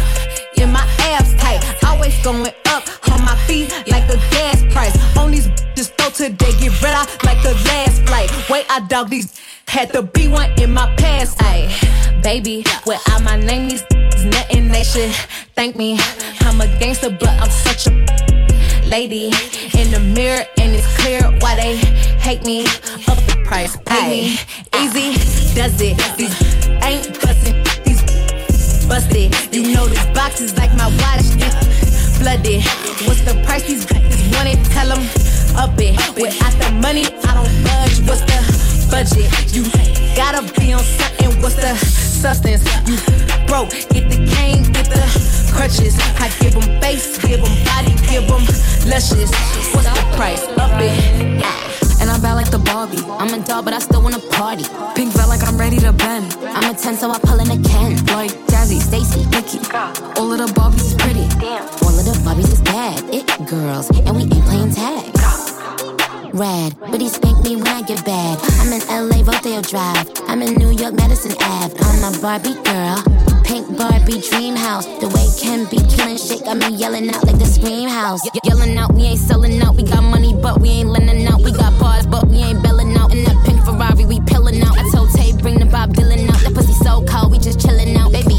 in 0.57 0.71
my 0.71 0.85
abs 0.99 1.33
tight, 1.35 1.63
always 1.85 2.15
going 2.23 2.51
up. 2.67 2.83
on 3.11 3.23
my 3.25 3.35
feet 3.47 3.71
like 3.87 4.07
a 4.09 4.17
gas 4.31 4.63
price. 4.73 4.95
On 5.17 5.31
these 5.31 5.47
just 5.75 5.95
throw 5.97 6.09
today, 6.09 6.51
get 6.59 6.81
rid 6.81 6.93
of 6.93 7.07
like 7.23 7.41
the 7.43 7.53
last 7.69 8.03
flight. 8.03 8.29
Wait, 8.49 8.65
I 8.69 8.85
dog 8.87 9.09
these. 9.09 9.39
Had 9.67 9.93
to 9.93 10.01
be 10.01 10.27
one 10.27 10.51
in 10.59 10.73
my 10.73 10.93
past. 10.95 11.37
Ayy, 11.39 12.23
baby, 12.23 12.65
without 12.85 13.23
my 13.23 13.37
name, 13.37 13.69
these 13.69 13.83
nothing 14.25 14.67
they 14.69 14.83
should 14.83 15.11
thank 15.55 15.75
me. 15.75 15.99
I'm 16.41 16.59
a 16.59 16.67
gangster, 16.79 17.09
but 17.09 17.29
I'm 17.29 17.49
such 17.49 17.87
a 17.87 18.28
lady 18.89 19.25
in 19.77 19.91
the 19.91 19.99
mirror, 20.15 20.43
and 20.57 20.75
it's 20.75 20.87
clear 20.97 21.21
why 21.39 21.55
they 21.55 21.75
hate 22.25 22.43
me. 22.43 22.65
Up 23.07 23.19
the 23.29 23.41
price, 23.45 23.77
pay 23.85 24.09
me. 24.09 24.39
Easy 24.81 25.13
does 25.53 25.79
it. 25.81 25.97
These 26.17 26.35
ain't 26.83 27.13
bustin', 27.21 27.63
these 27.85 28.01
busted. 28.87 29.29
You 29.53 29.73
know 29.73 29.87
this 29.87 30.05
box 30.17 30.41
is 30.41 30.57
like 30.57 30.73
my 30.75 30.87
watch, 31.01 31.29
it's 31.37 32.17
flooded. 32.17 32.63
What's 33.05 33.21
the 33.21 33.39
price 33.45 33.63
these 33.67 33.85
bitches 33.85 34.33
want 34.35 34.49
it? 34.49 34.59
Tell 34.73 34.89
them 34.89 35.05
up 35.55 35.77
it. 35.77 35.95
Without 36.15 36.53
the 36.57 36.71
money, 36.81 37.05
I 37.05 37.33
don't 37.37 37.53
budge. 37.63 37.99
What's 38.07 38.21
the 38.21 38.78
budget? 38.89 39.29
You 39.53 39.63
gotta 40.15 40.41
be 40.59 40.73
on 40.73 40.83
something. 40.83 41.41
What's 41.41 41.55
the 41.55 41.75
substance? 41.75 42.63
You 42.89 42.97
broke, 43.47 43.71
get 43.93 44.09
the 44.09 44.19
cane, 44.35 44.63
get 44.73 44.89
the 44.89 45.03
crutches. 45.53 45.97
I 46.19 46.29
give 46.39 46.53
them 46.53 46.81
face, 46.81 47.17
give 47.17 47.41
them 47.41 47.55
body, 47.65 47.93
give 48.09 48.27
them 48.27 48.43
luscious. 48.89 49.31
What's 49.73 49.87
the 49.87 50.15
price? 50.17 50.43
Up 50.57 50.71
it. 50.81 51.19
And 52.01 52.09
I'm 52.09 52.21
bad 52.21 52.33
like 52.33 52.49
the 52.49 52.59
Barbie. 52.59 53.03
I'm 53.19 53.33
a 53.33 53.45
dog, 53.45 53.65
but 53.65 53.73
I 53.73 53.79
still 53.79 54.01
wanna 54.01 54.19
party. 54.31 54.65
Pink 54.95 55.13
felt 55.13 55.29
like 55.29 55.43
I'm 55.47 55.57
ready 55.57 55.77
to 55.79 55.93
bend. 55.93 56.35
I'm 56.43 56.73
a 56.73 56.77
10, 56.77 56.95
so 56.95 57.11
I 57.11 57.19
pull 57.19 57.39
in 57.39 57.51
a 57.51 57.59
Ken. 57.67 57.95
Like 58.15 58.31
Jazzy, 58.47 58.79
Stacy, 58.79 59.25
Nikki. 59.29 59.59
All 60.17 60.31
of 60.31 60.39
the 60.39 60.47
Barbies 60.55 60.85
is 60.85 60.95
pretty. 60.95 61.27
Damn. 61.39 61.63
All 61.83 61.95
of 61.99 62.05
the 62.05 62.15
Barbies 62.25 62.51
is 62.51 62.61
bad. 62.61 63.03
It 63.13 63.27
girls, 63.47 63.89
and 63.89 64.15
we 64.15 64.23
ain't 64.23 64.45
playing 64.45 64.73
tag. 64.73 65.18
Rad, 66.33 66.75
but 66.79 67.01
he 67.01 67.09
spank 67.09 67.43
me 67.43 67.55
when 67.55 67.67
I 67.67 67.81
get 67.81 68.05
bad. 68.05 68.39
I'm 68.59 68.71
in 68.73 68.81
LA, 68.87 69.23
Rodeo 69.25 69.61
Drive. 69.61 70.09
I'm 70.27 70.41
in 70.41 70.55
New 70.55 70.71
York, 70.71 70.93
Madison 70.93 71.31
Ave. 71.41 71.75
I'm 71.79 72.13
a 72.13 72.21
Barbie 72.21 72.53
girl. 72.63 73.01
Pink 73.43 73.65
Barbie 73.77 74.21
dream 74.29 74.55
house. 74.55 74.85
The 74.85 75.09
way 75.09 75.27
Ken 75.39 75.65
be 75.71 75.77
killing 75.89 76.17
shit 76.17 76.45
got 76.45 76.57
me 76.57 76.69
yelling 76.75 77.09
out 77.09 77.25
like 77.25 77.39
the 77.39 77.45
scream 77.45 77.89
house. 77.89 78.21
Y- 78.23 78.39
yelling 78.43 78.77
out, 78.77 78.93
we 78.93 79.03
ain't 79.03 79.19
selling 79.19 79.61
out. 79.61 79.75
We 79.75 79.83
got 79.83 80.03
money, 80.03 80.33
but 80.33 80.61
we 80.61 80.69
ain't 80.69 80.89
lending 80.89 81.25
out. 81.27 81.41
We 81.41 81.51
got 81.51 81.77
bars, 81.79 82.05
but 82.05 82.27
we 82.27 82.37
ain't 82.37 82.61
belling 82.61 82.95
out. 82.95 83.11
In 83.11 83.23
that 83.23 83.37
pink 83.45 83.63
Ferrari, 83.65 84.05
we 84.05 84.19
pillin' 84.21 84.61
out. 84.63 84.77
I 84.77 84.89
told 84.91 85.09
Tay, 85.11 85.33
bring 85.33 85.59
the 85.59 85.65
Bob 85.65 85.93
Dylan 85.93 86.29
out. 86.29 86.39
That 86.41 86.53
pussy 86.53 86.73
so 86.73 87.03
cold, 87.05 87.31
we 87.31 87.39
just 87.39 87.59
chillin' 87.59 87.95
out. 87.97 88.11
Baby 88.11 88.38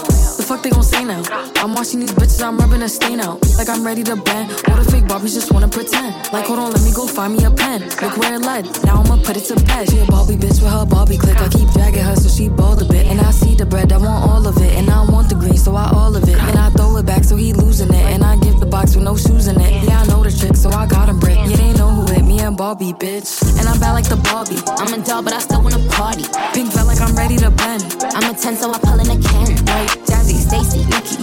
Fuck 0.51 0.63
they 0.63 0.69
gon' 0.69 0.83
say 0.83 1.05
now? 1.05 1.23
I'm 1.63 1.73
watching 1.73 2.01
these 2.01 2.11
bitches, 2.11 2.43
I'm 2.43 2.57
rubbing 2.57 2.81
a 2.81 2.89
stain 2.89 3.21
out. 3.21 3.39
Like 3.57 3.69
I'm 3.69 3.85
ready 3.85 4.03
to 4.03 4.17
bend. 4.17 4.51
All 4.67 4.75
the 4.75 4.83
fake 4.91 5.05
Barbies 5.05 5.33
just 5.33 5.53
wanna 5.53 5.69
pretend. 5.69 6.13
Like, 6.33 6.43
hold 6.43 6.59
on, 6.59 6.73
let 6.73 6.83
me 6.83 6.91
go 6.91 7.07
find 7.07 7.37
me 7.37 7.45
a 7.45 7.51
pen. 7.51 7.87
Look 8.01 8.17
where 8.17 8.33
it 8.33 8.41
led. 8.41 8.65
Now 8.83 8.99
I'ma 8.99 9.15
put 9.23 9.37
it 9.37 9.45
to 9.47 9.55
bed. 9.63 9.89
She 9.89 9.99
a 9.99 10.05
Barbie 10.07 10.35
bitch 10.35 10.59
with 10.61 10.73
her 10.73 10.85
Barbie 10.85 11.15
click. 11.15 11.39
I 11.39 11.47
keep 11.47 11.69
dragging 11.71 12.03
her 12.03 12.17
so 12.17 12.27
she 12.27 12.49
bald 12.49 12.81
a 12.81 12.85
bit. 12.85 13.05
And 13.05 13.21
I 13.21 13.31
see 13.31 13.55
the 13.55 13.65
bread, 13.65 13.93
I 13.93 13.97
want 13.97 14.29
all 14.29 14.45
of 14.45 14.57
it. 14.57 14.73
And 14.75 14.89
I 14.89 15.05
want 15.09 15.29
the 15.29 15.35
green, 15.35 15.55
so 15.55 15.73
I 15.73 15.89
all 15.89 16.13
of 16.17 16.27
it. 16.27 16.37
And 16.37 16.59
I 16.59 16.69
it 17.01 17.05
back 17.05 17.23
so 17.23 17.35
he 17.35 17.53
losing 17.53 17.89
it. 17.89 18.05
And 18.13 18.23
I 18.23 18.37
give 18.37 18.59
the 18.59 18.65
box 18.65 18.95
with 18.95 19.03
no 19.03 19.15
shoes 19.17 19.47
in 19.47 19.59
it. 19.59 19.83
Yeah, 19.83 20.01
I 20.01 20.05
know 20.07 20.23
the 20.23 20.31
trick, 20.31 20.55
so 20.55 20.69
I 20.69 20.85
got 20.85 21.09
him 21.09 21.19
brick. 21.19 21.35
Yeah, 21.35 21.57
they 21.57 21.73
know 21.73 21.89
who 21.89 22.03
it, 22.13 22.23
me 22.23 22.39
and 22.39 22.55
Barbie, 22.55 22.93
bitch. 22.93 23.41
And 23.59 23.67
I'm 23.67 23.79
bad 23.79 23.93
like 23.93 24.07
the 24.07 24.17
Barbie. 24.29 24.61
I'm 24.79 24.93
a 24.93 25.03
dog, 25.03 25.25
but 25.25 25.33
I 25.33 25.39
still 25.39 25.61
wanna 25.61 25.83
party. 25.89 26.25
Pink 26.53 26.71
felt 26.71 26.87
like 26.87 27.01
I'm 27.01 27.15
ready 27.15 27.37
to 27.37 27.51
bend. 27.51 27.83
I'm 28.15 28.25
a 28.29 28.33
10, 28.37 28.57
so 28.57 28.71
I 28.71 28.79
pull 28.79 28.99
in 28.99 29.09
a 29.09 29.17
Ken. 29.17 29.47
Like 29.73 29.91
Jazzy, 30.07 30.37
Stacy, 30.37 30.85
Nikki. 30.93 31.17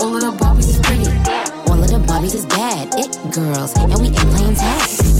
All 0.00 0.14
of 0.14 0.22
the 0.22 0.32
Barbies 0.40 0.70
is 0.70 0.78
pretty. 0.80 1.10
All 1.68 1.82
of 1.82 1.90
the 1.90 2.00
Barbies 2.08 2.34
is 2.34 2.46
bad. 2.46 2.94
It 2.94 3.10
girls, 3.34 3.74
and 3.76 4.00
we 4.00 4.08
ain't 4.08 4.30
playing 4.32 4.54
tag. 4.54 5.16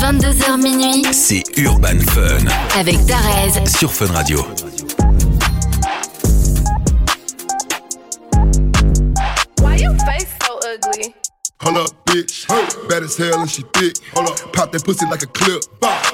22h 0.00 0.56
minuit 0.62 1.04
C'est 1.12 1.42
Urban 1.58 2.00
Fun 2.08 2.46
avec 2.78 3.04
Darez 3.04 3.66
sur 3.66 3.92
Fun 3.92 4.06
Radio. 4.14 4.42
Hold 11.62 11.76
up, 11.76 12.06
bitch. 12.06 12.48
Bad 12.88 13.02
as 13.02 13.16
hell 13.16 13.40
and 13.40 13.50
she 13.50 13.62
thick. 13.74 13.96
Hold 14.14 14.30
up. 14.30 14.52
Pop 14.52 14.72
that 14.72 14.82
pussy 14.82 15.04
like 15.06 15.22
a 15.22 15.26
clip. 15.26 15.62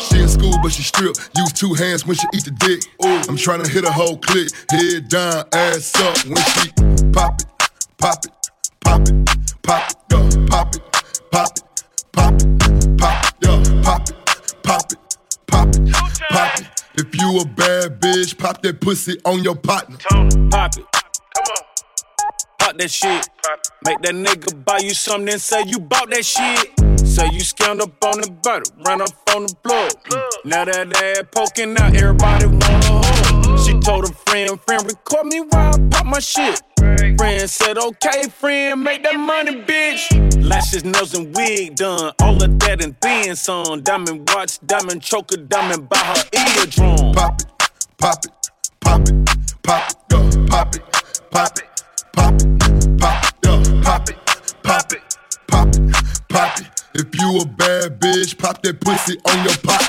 She 0.00 0.20
in 0.20 0.28
school, 0.28 0.54
but 0.61 0.72
she 0.72 0.82
strip. 0.82 1.14
Use 1.37 1.52
two 1.52 1.72
hands 1.74 2.04
when 2.04 2.16
she 2.16 2.26
eat 2.35 2.44
the 2.44 2.50
dick. 2.50 2.82
I'm 3.28 3.37
trying 3.37 3.62
to 3.62 3.70
hit 3.70 3.85
a 3.85 3.92
whole 3.92 4.16
click. 4.18 4.48
Head 4.70 5.09
down, 5.09 5.44
ass 5.52 5.94
up 6.00 6.18
when 6.26 6.37
she 6.37 6.70
pop 7.12 7.40
it, 7.40 7.46
pop 7.96 8.24
it, 8.24 8.32
pop 8.80 9.09
it, 9.09 9.14
pop 9.62 9.90
it, 9.90 9.96
yo, 10.11 10.46
pop 10.48 10.74
it, 10.74 10.82
pop 11.30 11.56
it, 11.56 11.62
pop 12.12 12.35
it, 12.35 12.98
pop 12.98 13.24
it, 13.24 13.35
yo, 13.46 13.82
pop 13.82 14.09
it, 14.09 14.16
pop 14.64 14.92
it, 14.92 14.98
pop 15.46 15.68
it, 15.68 16.20
pop 16.28 16.59
it. 16.59 16.66
If 16.98 17.14
you 17.20 17.38
a 17.38 17.44
bad 17.44 18.00
bitch, 18.00 18.37
pop 18.37 18.62
that 18.62 18.80
pussy 18.80 19.16
on 19.24 19.44
your 19.44 19.54
partner. 19.54 19.98
Pop 20.50 20.76
it. 20.76 21.06
Pop 22.66 22.79
that 22.79 22.90
shit. 22.90 23.29
Make 23.85 24.02
that 24.02 24.12
nigga 24.12 24.64
buy 24.64 24.79
you 24.79 24.90
something 24.90 25.38
say 25.38 25.62
you 25.68 25.79
bought 25.79 26.11
that 26.11 26.24
shit. 26.24 26.72
Say 26.98 27.26
you 27.26 27.38
scammed 27.38 27.81
up 27.81 28.05
on 28.05 28.20
the 28.20 28.29
butter, 28.42 28.64
ran 28.85 29.00
up 29.00 29.11
on 29.37 29.46
the 29.46 29.55
plug. 29.62 29.92
Now 30.44 30.64
that 30.64 30.90
ass 31.00 31.22
poking 31.31 31.79
out, 31.79 31.94
everybody 31.94 32.46
wanna 32.46 32.81
hold. 32.87 33.61
She 33.61 33.79
told 33.79 34.07
a 34.07 34.12
friend, 34.12 34.61
friend, 34.62 34.83
record 34.83 35.26
me 35.26 35.42
while 35.42 35.76
I 35.76 35.79
pop 35.90 36.07
my 36.07 36.18
shit. 36.18 36.61
Friend 36.76 37.48
said, 37.48 37.79
okay, 37.79 38.29
friend, 38.31 38.83
make 38.83 39.05
that 39.05 39.14
money, 39.14 39.62
bitch. 39.62 40.42
Lashes, 40.42 40.85
nails, 40.85 41.14
and 41.14 41.37
wig 41.37 41.76
done. 41.76 42.14
All 42.20 42.42
of 42.42 42.59
that 42.59 42.83
and 42.83 42.96
then 43.00 43.37
some. 43.37 43.83
Diamond 43.83 44.29
watch, 44.35 44.59
diamond 44.66 45.02
choker, 45.02 45.37
diamond 45.37 45.88
by 45.88 45.98
her 45.98 46.24
eardrum. 46.35 47.14
Pop 47.14 47.40
it, 47.40 47.46
pop 47.96 48.24
it, 48.24 48.33
pop 48.81 49.09
it, 49.09 49.24
pop 49.62 49.88
it, 49.88 49.96
yo, 50.11 50.46
pop 50.48 50.74
it, 50.74 50.83
pop 51.31 51.59
it, 51.59 51.64
pop 52.12 52.35
it, 52.42 52.56
pop 53.07 53.25
it, 53.25 53.47
yo, 53.47 53.83
pop 53.83 54.09
it, 54.09 54.16
pop 54.62 54.92
it, 54.92 55.03
pop 55.47 55.69
it, 55.69 56.21
pop 56.29 56.61
it. 56.61 56.66
If 56.95 57.21
you 57.21 57.38
a 57.40 57.47
bad 57.47 58.01
bitch, 58.01 58.38
pop 58.38 58.62
that 58.62 58.81
pussy 58.81 59.19
on 59.29 59.45
your 59.45 59.57
pop. 59.62 59.86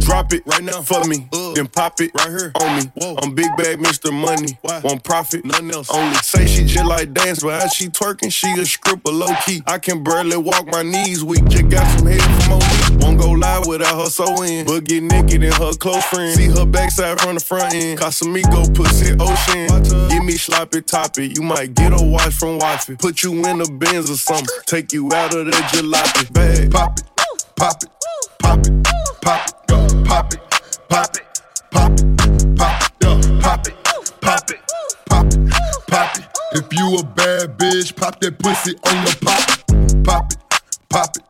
Drop 0.00 0.32
it 0.32 0.42
right 0.46 0.62
now 0.62 0.82
for 0.82 1.04
me, 1.04 1.26
uh. 1.32 1.52
then 1.54 1.66
pop 1.66 2.00
it 2.00 2.10
right 2.14 2.28
here 2.28 2.52
on 2.60 2.76
me. 2.76 3.16
I'm 3.22 3.34
big 3.34 3.48
bag 3.56 3.78
Mr. 3.78 4.12
Money, 4.12 4.58
won't 4.82 5.02
profit, 5.02 5.44
nothing 5.44 5.70
else. 5.70 5.90
Only 5.90 6.16
say 6.16 6.46
she 6.46 6.64
just 6.64 6.84
like 6.84 7.12
dance, 7.12 7.42
but 7.42 7.62
as 7.62 7.72
she 7.72 7.88
twerking, 7.88 8.32
she 8.32 8.50
a 8.60 8.64
stripper 8.64 9.10
low 9.10 9.32
key. 9.46 9.62
I 9.66 9.78
can 9.78 10.02
barely 10.02 10.36
walk 10.36 10.66
my 10.66 10.82
knees 10.82 11.24
weak, 11.24 11.44
just 11.46 11.68
got 11.68 11.86
some 11.98 12.06
head 12.06 12.20
from 12.44 12.54
OD. 12.54 13.02
Won't 13.02 13.18
go 13.18 13.30
live 13.30 13.66
without 13.66 13.98
her 14.02 14.10
so 14.10 14.42
in, 14.42 14.66
but 14.66 14.84
get 14.84 15.02
naked 15.02 15.42
in 15.42 15.52
her 15.52 15.72
close 15.72 16.04
friend. 16.04 16.36
See 16.36 16.48
her 16.48 16.66
backside 16.66 17.20
from 17.20 17.34
the 17.34 17.40
front 17.40 17.74
end, 17.74 17.98
Casamigo 17.98 18.74
pussy 18.74 19.14
ocean. 19.18 20.08
Give 20.08 20.24
me 20.24 20.32
sloppy 20.32 20.82
toppy, 20.82 21.32
you 21.34 21.42
might 21.42 21.74
get 21.74 21.92
a 21.92 22.04
watch 22.04 22.34
from 22.34 22.58
wifey. 22.58 22.96
Put 22.96 23.22
you 23.22 23.32
in 23.32 23.58
the 23.58 23.70
Benz 23.70 24.10
or 24.10 24.16
something, 24.16 24.46
take 24.66 24.92
you 24.92 25.12
out 25.12 25.34
of 25.34 25.46
that 25.46 25.70
jalopy 25.72 26.32
bag. 26.32 26.70
Pop 26.70 26.98
it, 26.98 27.04
pop 27.56 27.82
it, 27.82 27.90
pop 28.38 28.66
it, 28.66 28.84
pop 28.84 28.86
it, 28.86 29.03
yo, 29.24 29.30
pop 29.30 29.46
it, 29.68 30.04
pop 30.04 30.34
it, 30.34 30.40
pop 30.88 31.16
it, 31.16 31.26
pop 31.70 31.90
it, 31.90 32.56
pop 32.56 33.66
it, 33.66 33.74
pop 34.20 34.50
it, 34.50 34.60
pop 35.08 35.32
it, 35.32 35.50
pop 35.88 36.16
it. 36.18 36.24
If 36.52 36.72
you 36.72 36.96
a 36.98 37.04
bad 37.04 37.58
bitch, 37.58 37.96
pop 37.96 38.20
that 38.20 38.38
pussy 38.38 38.76
on 38.86 38.96
your 39.04 39.14
pop. 39.22 39.42
Pop 40.04 40.32
it, 40.32 40.38
pop 40.88 41.16
it, 41.16 41.22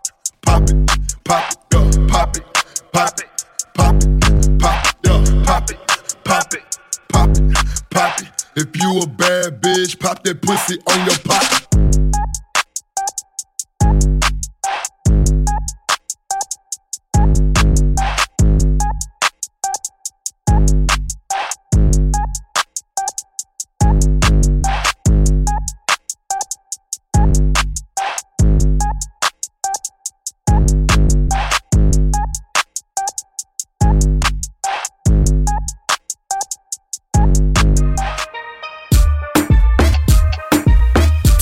pop 0.43 0.63
it, 0.69 0.77
pop 1.25 1.53
it, 1.53 1.69
pop 2.09 2.37
it, 2.37 2.45
pop 2.93 3.21
it, 3.21 3.27
pop 3.75 3.97
it, 3.97 4.11
pop 4.59 4.85
it, 4.85 5.45
pop 5.45 5.71
it, 5.71 5.79
pop 6.25 6.55
it, 6.55 6.79
pop 7.13 7.31
it, 7.31 7.91
pop 7.91 8.21
it. 8.21 8.29
If 8.57 8.77
you 8.81 9.01
a 9.01 9.07
bad 9.07 9.61
bitch, 9.61 9.99
pop 9.99 10.23
that 10.25 10.43
pussy 10.43 10.79
on 10.89 11.07
your 11.07 11.19
pop. 11.25 11.84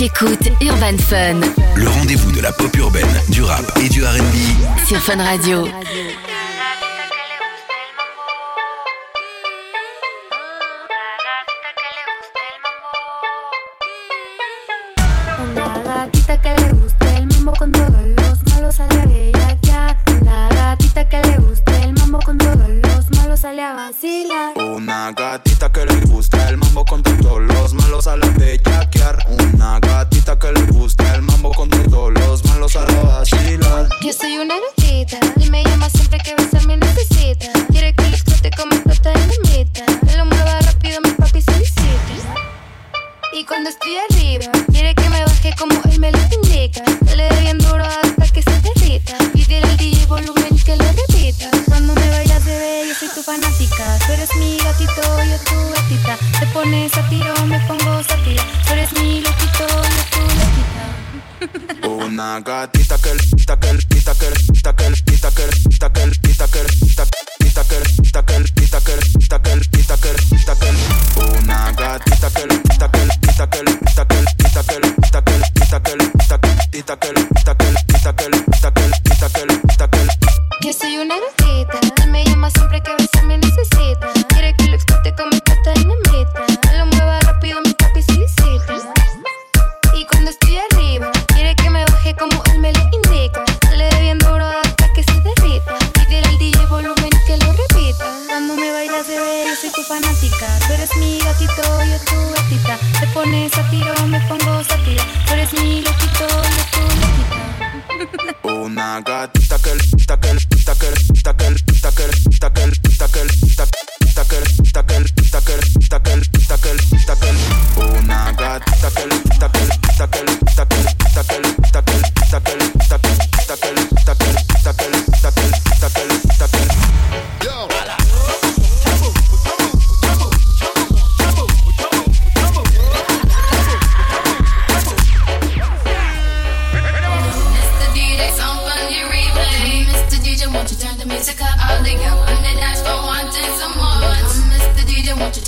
Écoute 0.02 0.48
Urban 0.60 0.98
Fun. 0.98 1.40
Le 1.76 1.88
rendez-vous 1.88 2.32
de 2.32 2.40
la 2.40 2.50
pop 2.50 2.76
urbaine, 2.76 3.06
du 3.28 3.40
rap 3.40 3.62
et 3.80 3.88
du 3.88 4.02
RB. 4.02 4.34
Sur 4.84 5.00
Fun 5.00 5.22
Radio. 5.22 5.64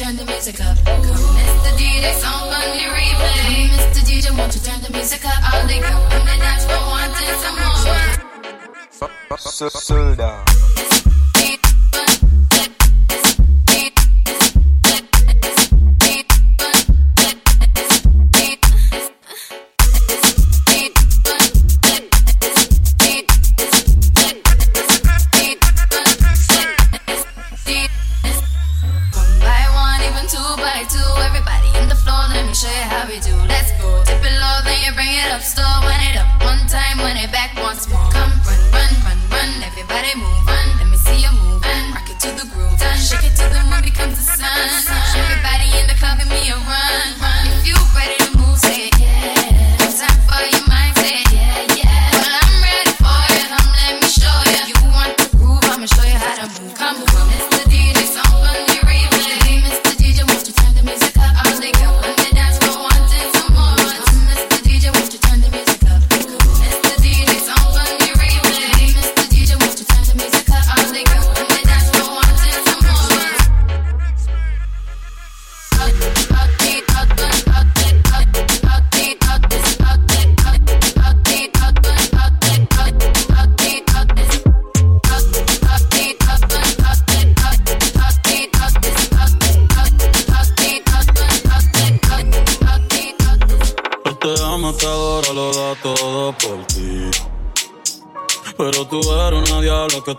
turn 0.05 0.17
the 0.17 0.25
music 0.27 0.61
up? 0.61 0.77
Come, 0.85 1.03
Mr. 1.03 1.73
DJ, 1.79 2.13
somebody 2.21 2.81
replay. 2.93 3.71
Mr. 3.73 4.05
DJ, 4.05 4.37
won't 4.37 4.55
you 4.55 4.61
turn 4.61 4.83
the 4.83 4.91
music 4.91 5.25
up? 5.25 5.55
All 5.55 5.67
they 5.67 5.81
come 5.81 6.29
and 6.29 6.43
ask 6.43 6.69
for 6.69 6.77
wanting 6.93 7.39
some 7.41 7.57
more. 7.57 7.73
Slow 9.71 10.15
down. 10.15 10.45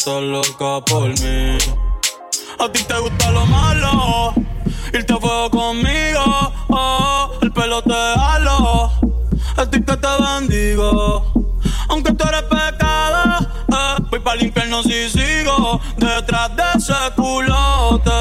estás 0.05 0.21
loca 0.21 0.85
por 0.85 1.09
mí. 1.19 1.57
A 2.59 2.71
ti 2.71 2.83
te 2.83 2.99
gusta 2.99 3.31
lo 3.31 3.43
malo, 3.47 4.33
irte 4.93 5.13
a 5.13 5.17
fuego 5.17 5.49
conmigo. 5.49 6.53
Oh, 6.69 7.31
el 7.41 7.51
pelo 7.51 7.81
te 7.81 7.93
halo, 7.93 8.91
a 9.57 9.65
ti 9.65 9.81
que 9.83 9.97
te 9.97 10.07
bendigo. 10.21 11.25
Aunque 11.89 12.13
tú 12.13 12.23
eres 12.27 12.43
pecado, 12.43 13.47
eh, 13.67 13.95
voy 14.11 14.19
para 14.19 14.39
el 14.39 14.45
infierno 14.45 14.83
si 14.83 15.09
sigo 15.09 15.81
detrás 15.97 16.55
de 16.55 16.63
ese 16.75 16.93
culote. 17.15 18.14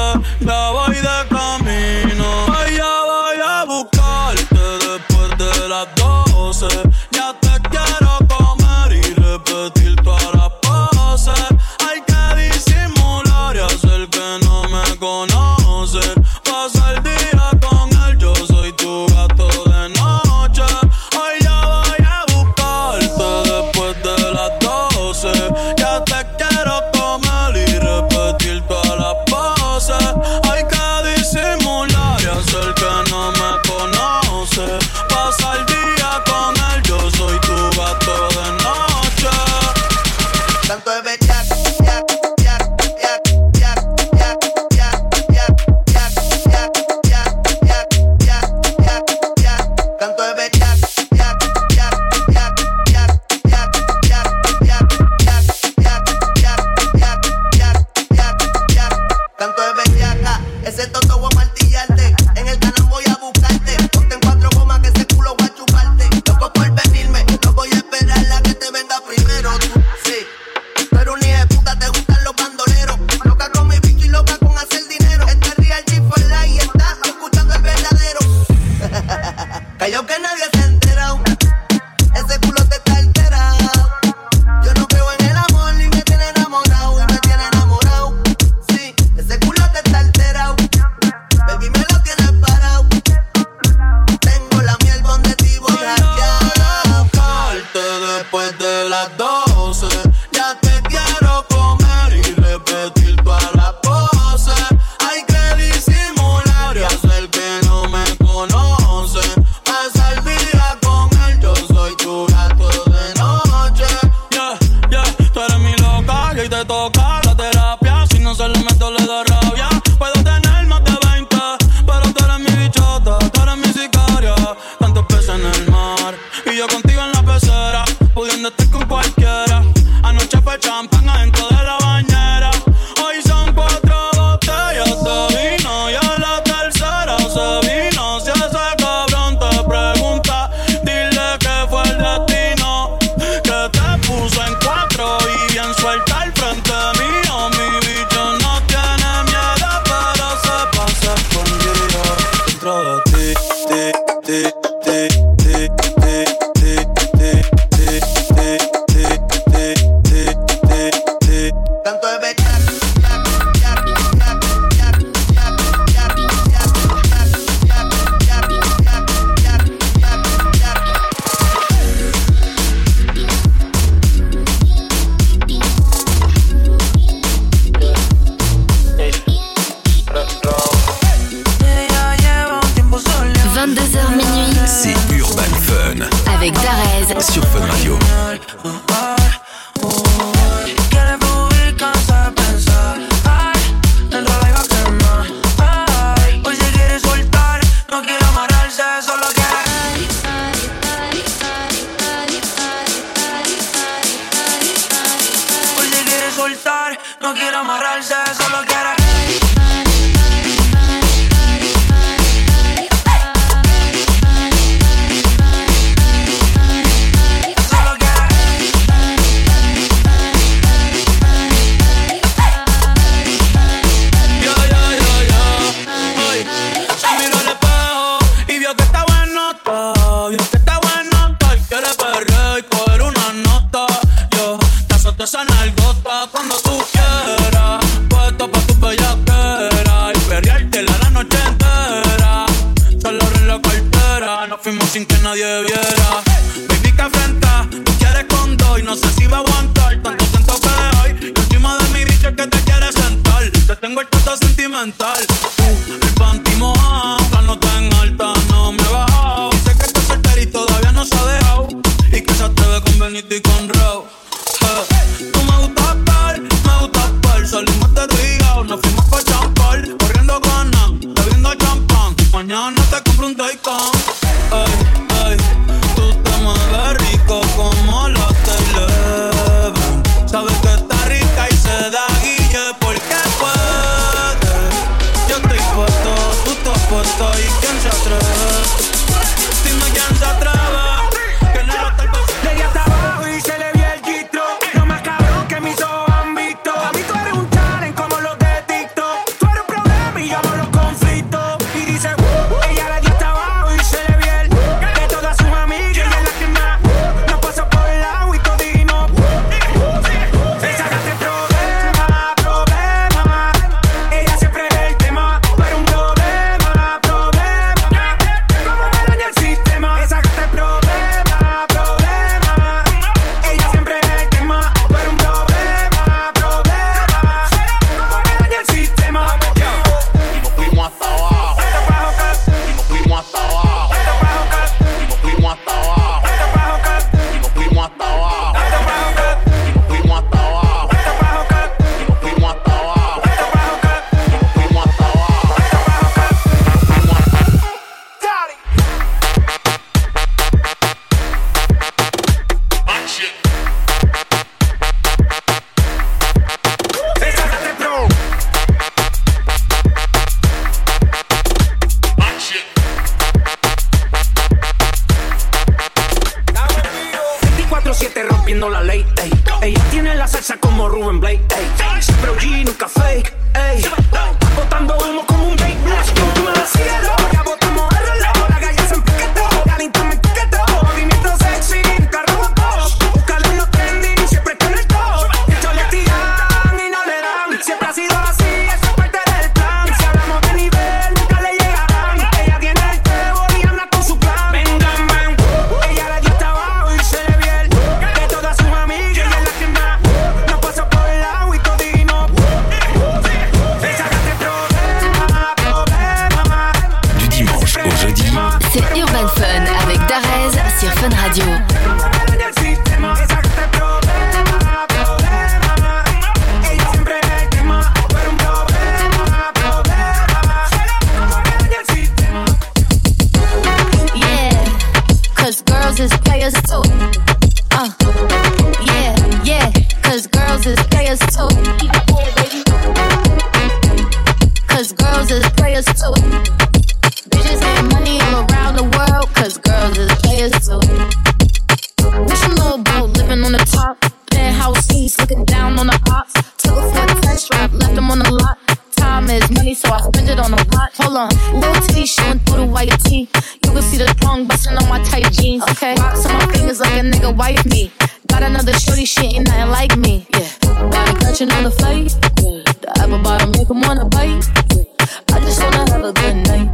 G's 445.05 445.19
looking 445.19 445.45
down 445.45 445.77
on 445.77 445.85
the 445.85 445.99
ops. 446.09 446.33
Took 446.57 446.77
a 446.77 447.21
test 447.21 447.51
drive, 447.51 447.71
left 447.75 447.93
them 447.93 448.09
on 448.09 448.17
the 448.17 448.31
lot. 448.31 448.57
Time 448.95 449.29
is 449.29 449.45
money, 449.51 449.75
so 449.75 449.87
I 449.91 450.01
spend 450.01 450.29
it 450.29 450.39
on 450.39 450.51
a 450.51 450.57
watch. 450.73 450.97
Hold 450.97 451.17
on, 451.17 451.29
little 451.61 451.79
titty 451.85 452.07
showing 452.07 452.39
through 452.39 452.65
the 452.65 452.65
white 452.65 452.89
tee. 453.05 453.29
You 453.63 453.69
can 453.71 453.83
see 453.83 453.97
the 453.97 454.11
thong 454.21 454.47
busting 454.47 454.75
on 454.75 454.89
my 454.89 455.03
tight 455.03 455.31
jeans. 455.31 455.61
Okay, 455.69 455.93
rocks 455.99 456.25
on 456.25 456.33
my 456.33 456.47
fingers 456.51 456.79
like 456.79 456.93
a 456.93 457.03
nigga 457.05 457.37
wife 457.37 457.63
me. 457.65 457.91
Got 458.27 458.41
another 458.41 458.73
shorty, 458.73 459.05
she 459.05 459.37
ain't 459.37 459.47
nothing 459.47 459.69
like 459.69 459.95
me. 459.95 460.25
Yeah, 460.33 460.49
body 460.89 461.13
catching 461.19 461.51
on 461.51 461.63
the 461.65 461.71
flight. 461.71 462.09
Yeah. 462.41 462.65
The 462.81 462.89
apple 462.97 463.21
bottom 463.21 463.51
make 463.51 463.69
him 463.69 463.81
wanna 463.81 464.05
bite. 464.05 464.41
Yeah. 464.73 465.37
I 465.37 465.39
just 465.45 465.61
wanna 465.61 465.85
have 465.91 466.03
a 466.03 466.13
good 466.13 466.37
night. 466.49 466.71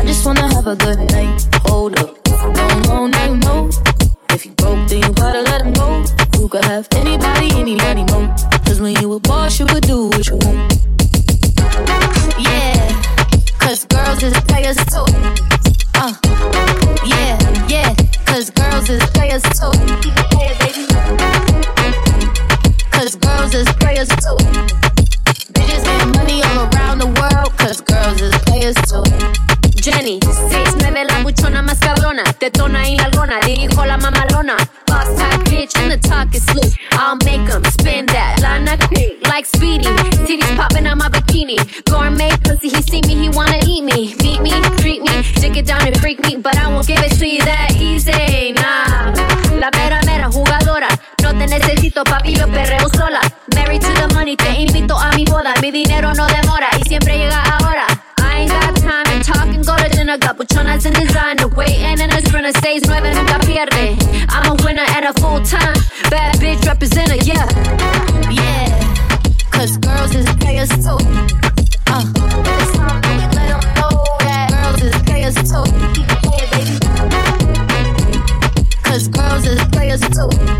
I 0.00 0.04
just 0.08 0.24
wanna 0.24 0.48
have 0.54 0.66
a 0.66 0.76
good 0.76 1.00
night. 1.12 1.36
Hold 1.68 1.98
up, 1.98 2.16
no, 2.56 2.80
no, 2.88 3.06
no, 3.06 3.34
no. 3.34 3.70
If 4.30 4.46
you 4.46 4.52
broke, 4.52 4.88
then 4.88 5.02
you 5.02 5.12
gotta 5.12 5.42
let 5.42 5.60
him 5.66 5.74
go. 5.74 6.25
You 6.46 6.50
could 6.50 6.64
have 6.66 6.86
anybody, 6.92 7.50
anybody, 7.58 8.04
more. 8.12 8.32
Cause 8.66 8.80
when 8.80 8.94
you 9.00 9.14
a 9.14 9.18
boss, 9.18 9.58
you 9.58 9.66
could 9.66 9.82
do 9.82 10.06
what 10.06 10.28
you 10.28 10.36
want. 10.36 10.74
Yeah, 12.38 13.02
cause 13.58 13.84
girls 13.86 14.22
is 14.22 14.32
players 14.42 14.76
too. 14.86 15.04
Uh, 15.96 16.14
yeah, 17.04 17.36
yeah, 17.66 17.92
cause 18.26 18.50
girls 18.50 18.88
is 18.88 19.02
players 19.10 19.42
too. 19.58 19.72
Cause 22.92 23.16
girls 23.16 23.52
is 23.52 23.66
players 23.80 24.06
too. 24.06 24.38
Bitches 25.50 25.82
getting 25.82 26.12
money 26.12 26.44
all 26.44 26.68
around 26.72 26.98
the 26.98 27.08
world, 27.08 27.58
cause 27.58 27.80
girls 27.80 28.20
is 28.20 28.32
players 28.44 28.76
too. 28.86 29.55
Jenny, 29.82 30.18
6'9 30.20 31.04
la 31.04 31.22
buchona 31.22 31.62
más 31.62 31.78
cabrona, 31.78 32.24
tetona 32.38 32.88
y 32.88 32.96
largona, 32.96 33.38
dirijo 33.40 33.84
la 33.84 33.96
mamalona. 33.96 34.56
Boss 34.86 35.14
type 35.16 35.44
bitch 35.50 35.76
and 35.78 35.90
the 35.90 35.98
talk 36.08 36.34
is 36.34 36.44
slick. 36.44 36.72
I'll 36.92 37.16
make 37.24 37.48
'em 37.50 37.62
spin 37.64 38.06
that 38.06 38.40
lana 38.40 38.76
like 39.28 39.46
Speedy. 39.46 39.86
Titties 40.26 40.56
popping 40.56 40.86
on 40.86 40.98
my 40.98 41.08
bikini. 41.08 41.56
Gourmet 41.90 42.36
pussy, 42.44 42.68
he 42.68 42.82
see 42.82 43.00
me, 43.06 43.14
he 43.14 43.28
wanna 43.28 43.58
eat 43.66 43.84
me. 43.84 44.14
Meet 44.22 44.40
me, 44.40 44.52
treat 44.78 45.02
me, 45.02 45.22
stick 45.36 45.56
it 45.56 45.66
down 45.66 45.86
and 45.86 45.98
freak 46.00 46.20
me, 46.20 46.36
but 46.36 46.56
I 46.56 46.68
won't 46.68 46.86
give 46.86 47.02
it 47.02 47.18
to 47.18 47.26
you 47.26 47.42
that 47.44 47.72
easy, 47.80 48.52
nah. 48.52 49.12
La 49.60 49.70
mera 49.76 50.00
mera 50.04 50.28
jugadora, 50.30 50.88
no 51.22 51.30
te 51.32 51.46
necesito 51.46 52.02
papi, 52.04 52.36
yo 52.36 52.46
perreo 52.46 52.88
sola. 52.96 53.20
Married 53.54 53.82
to 53.82 53.92
the 53.92 54.14
money, 54.14 54.36
te 54.36 54.50
invito 54.62 54.96
a 54.96 55.10
mi 55.16 55.24
boda, 55.24 55.54
mi 55.60 55.70
dinero 55.70 56.12
no 56.14 56.26
demora 56.26 56.68
y 56.78 56.88
siempre 56.88 57.16
llega 57.18 57.45
Got 60.86 60.94
buchonas 60.94 61.00
in 61.00 61.06
designer, 61.06 61.48
waiting 61.48 62.00
in 62.00 62.10
a 62.10 62.20
sprinter, 62.26 62.52
stays 62.58 62.82
nueve, 62.86 63.14
nunca 63.14 63.38
pierde. 63.40 63.96
I'm 64.28 64.52
a 64.52 64.64
winner 64.64 64.84
and 64.94 65.06
a 65.06 65.12
full 65.20 65.40
time 65.42 65.74
bad 66.10 66.36
bitch 66.36 66.64
representative, 66.66 67.26
yeah. 67.26 67.46
Yeah, 68.30 68.70
cause 69.50 69.76
girls 69.78 70.14
is 70.14 70.26
players 70.36 70.68
too. 70.68 70.98
Uh, 71.88 72.04
time 72.14 73.02
to 73.02 73.48
know 73.76 74.00
that 74.20 74.50
girls 74.50 74.82
is 74.82 74.94
players. 75.02 75.36
Cause 78.82 79.08
girls 79.08 79.46
is 79.46 79.64
players 79.72 80.00
too. 80.00 80.55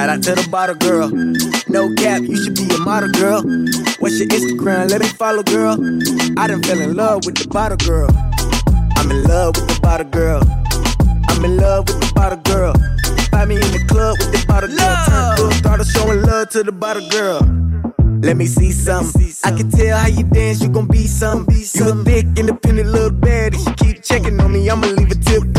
Shout 0.00 0.08
out 0.08 0.22
to 0.22 0.34
the 0.34 0.48
bottle 0.48 0.76
girl. 0.76 1.10
No 1.68 1.94
cap, 1.94 2.22
you 2.22 2.34
should 2.42 2.54
be 2.54 2.64
a 2.74 2.78
model 2.78 3.10
girl. 3.10 3.42
What's 4.00 4.18
your 4.18 4.28
Instagram? 4.28 4.88
Let 4.88 5.02
me 5.02 5.08
follow, 5.08 5.42
girl. 5.42 5.76
I 6.38 6.46
done 6.46 6.62
fell 6.62 6.80
in 6.80 6.96
love 6.96 7.26
with 7.26 7.36
the 7.36 7.46
bottle 7.46 7.76
girl. 7.76 8.08
I'm 8.96 9.10
in 9.10 9.24
love 9.24 9.56
with 9.56 9.68
the 9.68 9.78
bottle 9.82 10.08
girl. 10.08 10.40
I'm 11.28 11.44
in 11.44 11.58
love 11.58 11.86
with 11.86 12.00
the 12.00 12.12
bottle 12.14 12.40
girl. 12.48 12.72
Find 13.30 13.50
me 13.50 13.56
in 13.56 13.72
the 13.76 13.84
club 13.92 14.16
with 14.16 14.32
the 14.32 14.42
bottle 14.48 14.70
girl. 14.70 15.04
Turn 15.04 15.36
full 15.36 15.52
started 15.60 15.86
showing 15.88 16.22
love 16.22 16.48
to 16.48 16.62
the 16.62 16.72
bottle 16.72 17.06
girl. 17.10 17.40
Let 18.22 18.38
me 18.38 18.46
see 18.46 18.72
something. 18.72 19.34
I 19.44 19.50
can 19.52 19.70
tell 19.70 19.98
how 19.98 20.08
you 20.08 20.24
dance, 20.24 20.62
you 20.62 20.70
gon' 20.70 20.86
be 20.86 21.06
something. 21.06 21.54
You 21.74 21.90
a 21.90 22.04
thick, 22.04 22.24
independent 22.38 22.88
little 22.88 23.10
baddie. 23.10 23.60
She 23.60 23.72
keep 23.74 24.02
checking 24.02 24.40
on 24.40 24.50
me, 24.50 24.70
I'ma 24.70 24.86
leave 24.86 25.10
a 25.10 25.14
tip 25.14 25.49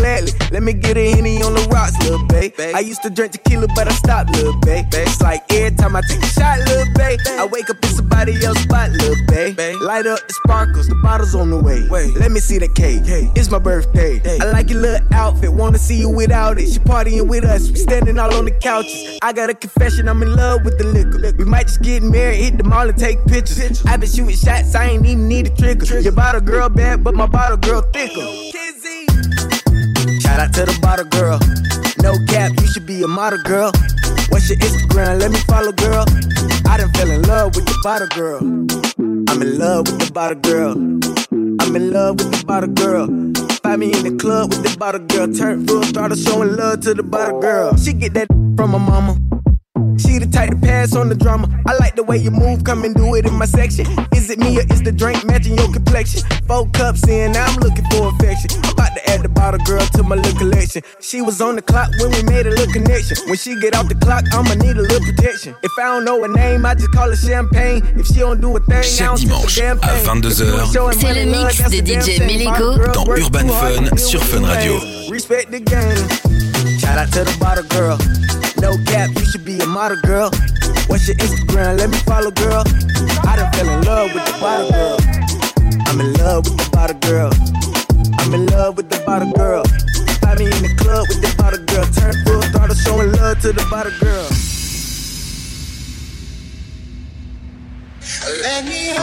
Let 0.51 0.63
me 0.63 0.73
get 0.73 0.97
a 0.97 1.11
henny 1.11 1.41
on 1.41 1.53
the 1.53 1.67
rocks, 1.71 1.97
little 2.03 2.25
babe. 2.27 2.53
I 2.59 2.79
used 2.79 3.01
to 3.03 3.09
drink 3.09 3.33
tequila, 3.33 3.67
but 3.75 3.87
I 3.87 3.93
stopped, 3.93 4.31
little 4.31 4.57
babe. 4.61 4.85
It's 4.93 5.21
like 5.21 5.43
every 5.53 5.75
time 5.77 5.95
I 5.95 6.01
take 6.01 6.21
a 6.21 6.25
shot, 6.27 6.59
little 6.59 6.93
babe. 6.93 7.19
I 7.39 7.45
wake 7.45 7.69
up 7.69 7.77
in 7.83 7.89
somebody 7.89 8.33
else's 8.43 8.63
spot, 8.63 8.91
little 8.91 9.15
babe. 9.27 9.57
Light 9.81 10.05
up 10.05 10.19
the 10.27 10.33
sparkles, 10.33 10.87
the 10.87 10.95
bottles 10.95 11.35
on 11.35 11.49
the 11.49 11.57
way. 11.57 11.79
Let 12.19 12.31
me 12.31 12.39
see 12.39 12.57
the 12.57 12.67
cake. 12.67 13.03
It's 13.35 13.49
my 13.49 13.59
birthday. 13.59 14.21
I 14.41 14.51
like 14.51 14.69
your 14.69 14.81
little 14.81 15.07
outfit, 15.13 15.51
wanna 15.51 15.77
see 15.77 15.95
you 15.95 16.09
without 16.09 16.59
it. 16.59 16.71
She 16.71 16.79
partying 16.79 17.27
with 17.27 17.43
us, 17.45 17.69
we 17.69 17.77
standing 17.77 18.19
all 18.19 18.33
on 18.33 18.45
the 18.45 18.51
couches. 18.51 19.19
I 19.21 19.33
got 19.33 19.49
a 19.49 19.53
confession, 19.53 20.07
I'm 20.07 20.21
in 20.21 20.35
love 20.35 20.65
with 20.65 20.77
the 20.77 20.85
liquor. 20.85 21.33
We 21.37 21.45
might 21.45 21.67
just 21.67 21.81
get 21.81 22.03
married, 22.03 22.37
hit 22.37 22.57
the 22.57 22.63
mall 22.63 22.87
and 22.89 22.97
take 22.97 23.23
pictures. 23.25 23.85
I 23.85 23.97
been 23.97 24.09
shooting 24.09 24.35
shots, 24.35 24.75
I 24.75 24.85
ain't 24.85 25.05
even 25.05 25.27
need 25.27 25.47
a 25.47 25.55
trigger. 25.55 25.99
Your 25.99 26.11
bottle 26.11 26.41
girl 26.41 26.69
bad, 26.69 27.03
but 27.03 27.13
my 27.15 27.25
bottle 27.25 27.57
girl 27.57 27.81
thicker. 27.81 28.27
Shout 30.31 30.39
out 30.39 30.53
to 30.53 30.63
the 30.63 30.79
bottle 30.79 31.05
girl. 31.11 31.39
No 32.01 32.15
cap, 32.31 32.53
you 32.57 32.65
should 32.67 32.85
be 32.85 33.03
a 33.03 33.07
model 33.07 33.43
girl. 33.43 33.69
What's 34.29 34.47
your 34.47 34.57
Instagram? 34.59 35.19
Let 35.19 35.29
me 35.29 35.39
follow, 35.39 35.73
girl. 35.73 36.05
I 36.65 36.77
done 36.77 36.89
fell 36.93 37.11
in 37.11 37.21
love 37.23 37.53
with 37.53 37.65
the 37.65 37.77
bottle 37.83 38.07
girl. 38.07 38.39
I'm 38.39 39.41
in 39.41 39.59
love 39.59 39.91
with 39.91 39.99
the 39.99 40.09
bottle 40.13 40.39
girl. 40.39 40.71
I'm 40.71 41.75
in 41.75 41.91
love 41.91 42.15
with 42.15 42.31
the 42.31 42.45
bottle 42.45 42.69
girl. 42.69 43.07
Find 43.61 43.81
me 43.81 43.91
in 43.91 44.03
the 44.05 44.15
club 44.17 44.51
with 44.51 44.63
the 44.63 44.73
bottle 44.77 45.01
girl. 45.01 45.27
Turn 45.33 45.67
full, 45.67 45.83
started 45.83 46.17
showing 46.17 46.55
love 46.55 46.79
to 46.87 46.93
the 46.93 47.03
bottle 47.03 47.41
girl. 47.41 47.75
She 47.75 47.91
get 47.91 48.13
that 48.13 48.29
from 48.55 48.71
my 48.71 48.77
mama. 48.77 49.19
She 50.01 50.17
the 50.17 50.25
type 50.25 50.49
to 50.49 50.55
pass 50.57 50.95
on 50.95 51.09
the 51.09 51.15
drama. 51.15 51.47
I 51.67 51.77
like 51.77 51.95
the 51.95 52.03
way 52.03 52.17
you 52.17 52.31
move, 52.31 52.63
come 52.63 52.83
and 52.83 52.95
do 52.95 53.13
it 53.15 53.25
in 53.25 53.33
my 53.35 53.45
section. 53.45 53.85
Is 54.15 54.29
it 54.29 54.39
me 54.39 54.57
or 54.57 54.65
is 54.73 54.81
the 54.81 54.91
drink 54.91 55.23
matching 55.25 55.57
your 55.57 55.71
complexion? 55.71 56.21
Four 56.47 56.67
cups 56.69 57.07
in, 57.07 57.33
now 57.33 57.45
I'm 57.45 57.59
looking 57.59 57.85
for 57.91 58.09
affection. 58.09 58.49
I'm 58.63 58.71
about 58.71 58.93
to 58.97 59.09
add 59.09 59.21
the 59.21 59.29
bottle 59.29 59.59
girl 59.65 59.85
to 59.97 60.03
my 60.03 60.15
little 60.15 60.37
collection. 60.39 60.81
She 60.99 61.21
was 61.21 61.39
on 61.39 61.55
the 61.55 61.61
clock 61.61 61.89
when 61.99 62.09
we 62.11 62.23
made 62.23 62.47
a 62.47 62.49
little 62.49 62.73
connection. 62.73 63.17
When 63.27 63.37
she 63.37 63.59
get 63.59 63.75
off 63.75 63.89
the 63.89 63.95
clock, 63.95 64.25
I'ma 64.33 64.55
need 64.55 64.77
a 64.77 64.81
little 64.81 65.05
protection. 65.05 65.55
If 65.61 65.71
I 65.77 65.83
don't 65.83 66.05
know 66.05 66.21
her 66.21 66.33
name, 66.33 66.65
I 66.65 66.73
just 66.73 66.91
call 66.91 67.09
her 67.09 67.15
champagne. 67.15 67.85
If 67.95 68.07
she 68.07 68.19
don't 68.25 68.41
do 68.41 68.57
a 68.57 68.59
thing, 68.59 68.77
I 68.77 68.81
Chaque 68.81 69.19
don't 69.19 69.29
touch 69.29 69.55
dimanche 69.55 69.57
a 69.57 69.61
damn 69.61 69.79
thing. 69.79 70.05
22h 70.05 70.99
C'est 70.99 71.13
le 71.13 71.25
mix 71.29 71.57
de 71.69 71.77
DJ 71.77 72.19
Melego 72.21 72.77
dans 72.93 73.05
Urban 73.15 73.47
Fun 73.49 73.97
sur 73.97 74.23
Fun 74.23 74.43
Radio. 74.45 74.79
Respect 75.11 75.51
the 75.51 75.59
game. 75.59 76.50
Shout 76.81 76.97
out 76.97 77.13
to 77.13 77.23
the 77.23 77.37
bottle 77.39 77.63
girl. 77.69 77.95
No 78.57 78.73
cap, 78.89 79.11
you 79.13 79.23
should 79.29 79.45
be 79.45 79.59
a 79.59 79.67
model 79.67 80.01
girl. 80.01 80.31
What's 80.89 81.07
your 81.07 81.15
Instagram? 81.17 81.77
Let 81.77 81.91
me 81.91 81.97
follow, 82.09 82.31
girl. 82.31 82.63
I 83.21 83.35
done 83.37 83.53
fell 83.53 83.69
in 83.69 83.81
love 83.85 84.09
with 84.15 84.25
the 84.25 84.33
bottle 84.41 84.71
girl. 84.71 84.97
I'm 85.85 86.01
in 86.01 86.13
love 86.13 86.49
with 86.49 86.57
the 86.57 86.69
bottle 86.73 86.97
girl. 87.05 87.31
I'm 88.17 88.33
in 88.33 88.47
love 88.47 88.77
with 88.77 88.89
the 88.89 88.97
bottle 89.05 89.31
girl. 89.31 89.63
Find 90.25 90.39
me 90.39 90.45
in 90.45 90.61
the 90.65 90.73
club 90.81 91.05
with 91.07 91.21
the 91.21 91.29
bottle 91.37 91.61
girl. 91.69 91.85
Turn 91.93 92.17
full, 92.25 92.41
started 92.49 92.77
showing 92.77 93.11
love 93.13 93.39
to 93.41 93.53
the 93.53 93.65
bottle 93.69 93.93
girl. 94.01 94.25
Let 98.41 98.65
me 98.65 98.97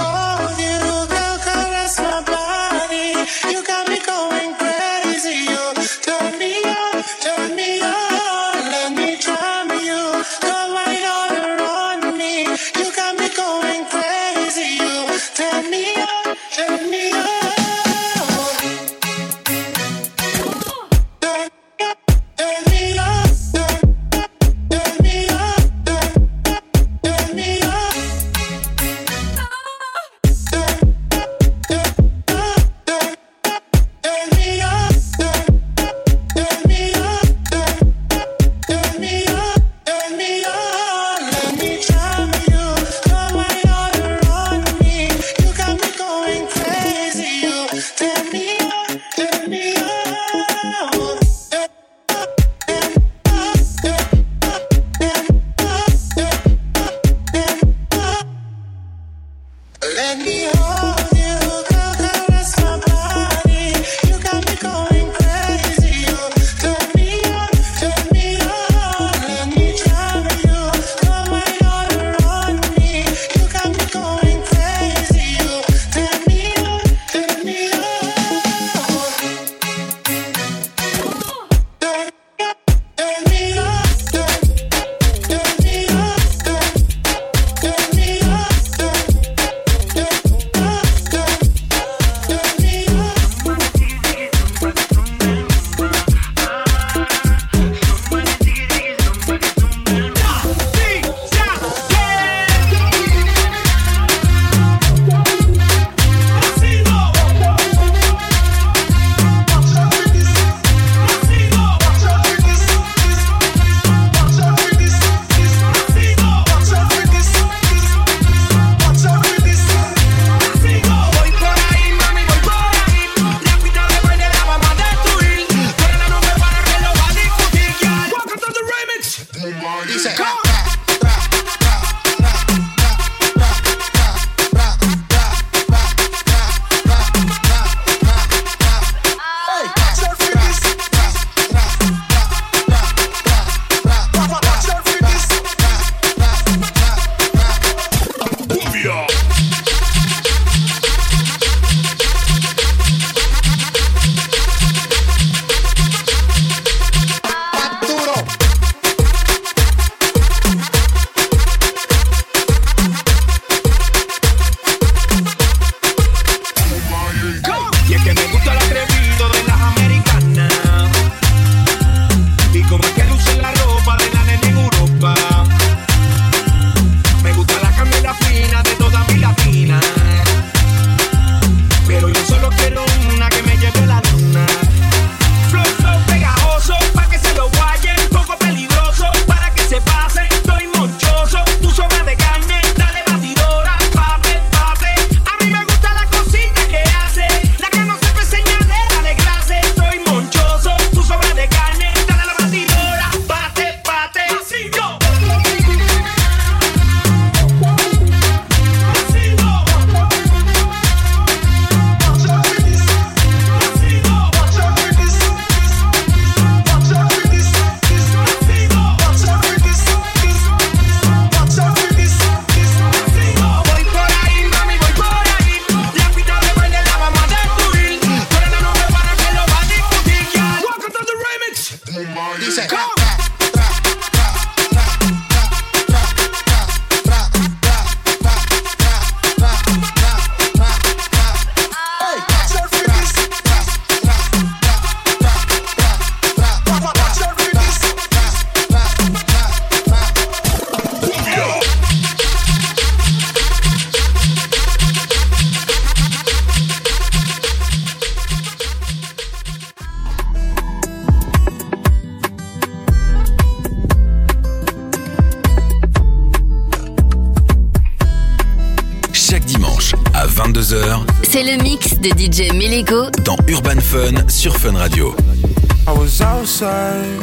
outside, 276.61 277.23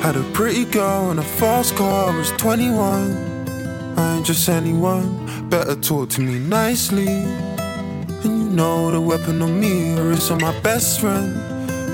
had 0.00 0.16
a 0.16 0.22
pretty 0.32 0.64
girl 0.64 1.10
and 1.10 1.18
a 1.18 1.24
fast 1.24 1.74
car. 1.74 2.12
I 2.12 2.16
was 2.16 2.30
21. 2.32 3.98
I 3.98 4.16
ain't 4.16 4.26
just 4.26 4.48
anyone, 4.48 5.48
better 5.48 5.74
talk 5.74 6.10
to 6.10 6.20
me 6.20 6.38
nicely. 6.38 7.08
And 7.08 8.24
you 8.24 8.50
know 8.50 8.92
the 8.92 9.00
weapon 9.00 9.42
on 9.42 9.58
me 9.58 9.94
is 10.12 10.30
on 10.30 10.40
my 10.40 10.56
best 10.60 11.00
friend. 11.00 11.34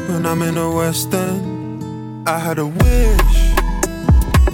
When 0.08 0.26
I'm 0.26 0.42
in 0.42 0.56
the 0.56 0.70
West 0.70 1.14
End, 1.14 2.28
I 2.28 2.38
had 2.38 2.58
a 2.58 2.66
wish. 2.66 3.36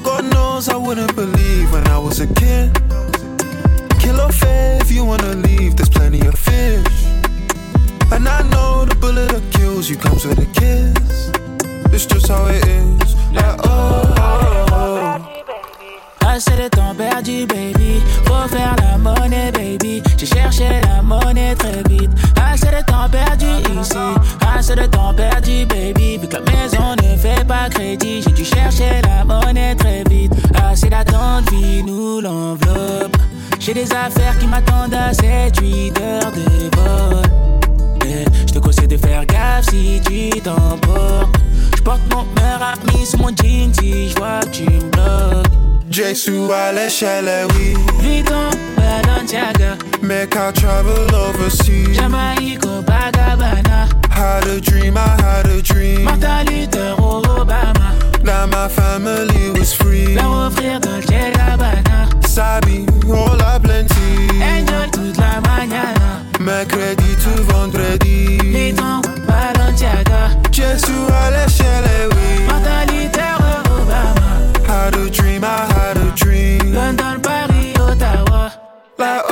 God 0.04 0.24
knows 0.32 0.68
I 0.68 0.76
wouldn't 0.76 1.16
believe 1.16 1.72
when 1.72 1.86
I 1.88 1.98
was 1.98 2.20
a 2.20 2.28
kid. 2.34 2.72
Kill 3.98 4.28
fair 4.28 4.80
if 4.80 4.92
you 4.92 5.04
wanna 5.04 5.34
leave, 5.34 5.74
there's 5.76 5.88
plenty 5.88 6.20
of 6.20 6.38
fish. 6.38 7.04
And 8.12 8.28
I 8.28 8.42
know 8.50 8.84
the 8.84 8.94
bullet 9.00 9.28
that 9.32 9.42
kills 9.52 9.90
you 9.90 9.96
comes 9.96 10.24
with 10.24 10.38
a 10.38 10.46
kiss. 10.60 11.31
It's 11.92 12.06
just 12.06 12.28
how 12.28 12.46
it 12.46 12.64
is. 12.66 13.14
Like, 13.32 13.60
oh, 13.64 14.14
oh, 14.18 14.66
oh. 14.72 16.26
Assez 16.26 16.52
de 16.56 16.68
temps 16.68 16.94
perdu, 16.96 17.46
baby. 17.46 18.00
Faut 18.24 18.48
faire 18.48 18.74
la 18.78 18.96
monnaie, 18.98 19.52
baby. 19.52 20.02
J'ai 20.16 20.26
cherché 20.26 20.80
la 20.82 21.02
monnaie 21.02 21.54
très 21.54 21.82
vite. 21.88 22.10
Assez 22.40 22.66
de 22.66 22.82
temps 22.86 23.08
perdu 23.10 23.46
ici. 23.80 23.96
Assez 24.56 24.74
de 24.74 24.86
temps 24.86 25.12
perdu, 25.14 25.66
baby. 25.66 26.18
Vu 26.18 26.28
que 26.28 26.36
la 26.36 26.40
maison 26.40 26.96
ne 27.02 27.16
fait 27.16 27.44
pas 27.46 27.68
crédit, 27.68 28.22
j'ai 28.22 28.32
dû 28.32 28.44
chercher 28.44 29.02
la 29.04 29.24
monnaie 29.24 29.74
très 29.74 30.02
vite. 30.08 30.32
Assez 30.70 30.88
d'attente, 30.88 31.50
vie 31.50 31.82
nous 31.82 32.20
l'enveloppe. 32.20 33.16
J'ai 33.60 33.74
des 33.74 33.92
affaires 33.92 34.38
qui 34.38 34.46
m'attendent 34.46 34.94
à 34.94 35.12
7-8 35.12 36.00
heures 36.02 36.32
de 36.32 36.76
vol. 36.76 37.22
Eh, 38.06 38.24
Je 38.46 38.52
te 38.54 38.58
conseille 38.58 38.88
de 38.88 38.96
faire 38.96 39.24
gaffe 39.26 39.66
si 39.70 40.00
tu 40.06 40.40
t'emportes. 40.40 41.36
J'porte 41.82 42.14
mon 42.14 42.24
meilleur 42.36 42.62
ami 42.62 43.04
sur 43.04 43.18
mon 43.18 43.30
jean 43.30 43.74
si 43.74 44.10
j'vois 44.10 44.38
que 44.42 44.50
tu 44.50 44.62
me 44.62 44.88
bloques. 44.92 45.46
Jesu 45.90 46.32
à 46.52 46.72
l'échelle, 46.72 47.28
oui. 47.56 47.74
Vuitton, 47.98 48.50
Balenciaga. 48.76 49.76
Make 50.00 50.36
I 50.36 50.52
travel 50.52 51.12
overseas. 51.12 51.92
Jamaïque, 51.98 52.60
Copacabana. 52.60 53.88
Had 54.10 54.46
a 54.46 54.60
dream, 54.60 54.96
I 54.96 55.20
had 55.20 55.46
a 55.46 55.60
dream. 55.60 56.04
Martin 56.04 56.44
Luther, 56.44 56.94
Obama. 56.98 57.90
That 58.22 58.48
my 58.48 58.68
family 58.68 59.50
was 59.58 59.74
free. 59.74 60.14
Leur 60.14 60.46
offrir 60.46 60.78
Dolce 60.78 61.32
Gabbana. 61.34 62.06
Sabi, 62.24 62.86
hola 63.08 63.58
plenty. 63.60 64.40
Enjoy 64.40 64.88
toute 64.92 65.18
la 65.18 65.40
mañana. 65.40 66.22
Mercredi 66.38 67.16
to 67.24 67.42
vendredi. 67.42 68.38
Vuitton, 68.38 69.02
Balenciaga. 69.26 70.11
Jesu 70.52 70.92
à 71.12 71.30
l'échelle, 71.30 72.08
oui. 72.10 72.44
Martin 72.46 72.84
Luther, 72.92 73.36
Obama. 73.70 74.32
Had 74.68 74.94
a 74.96 75.08
dream, 75.10 75.42
I 75.44 75.66
had 75.72 75.96
a 75.96 76.10
dream. 76.14 76.74
London, 76.74 77.20
Paris, 77.22 77.74
Ottawa. 77.80 78.50
Like, 78.98 79.22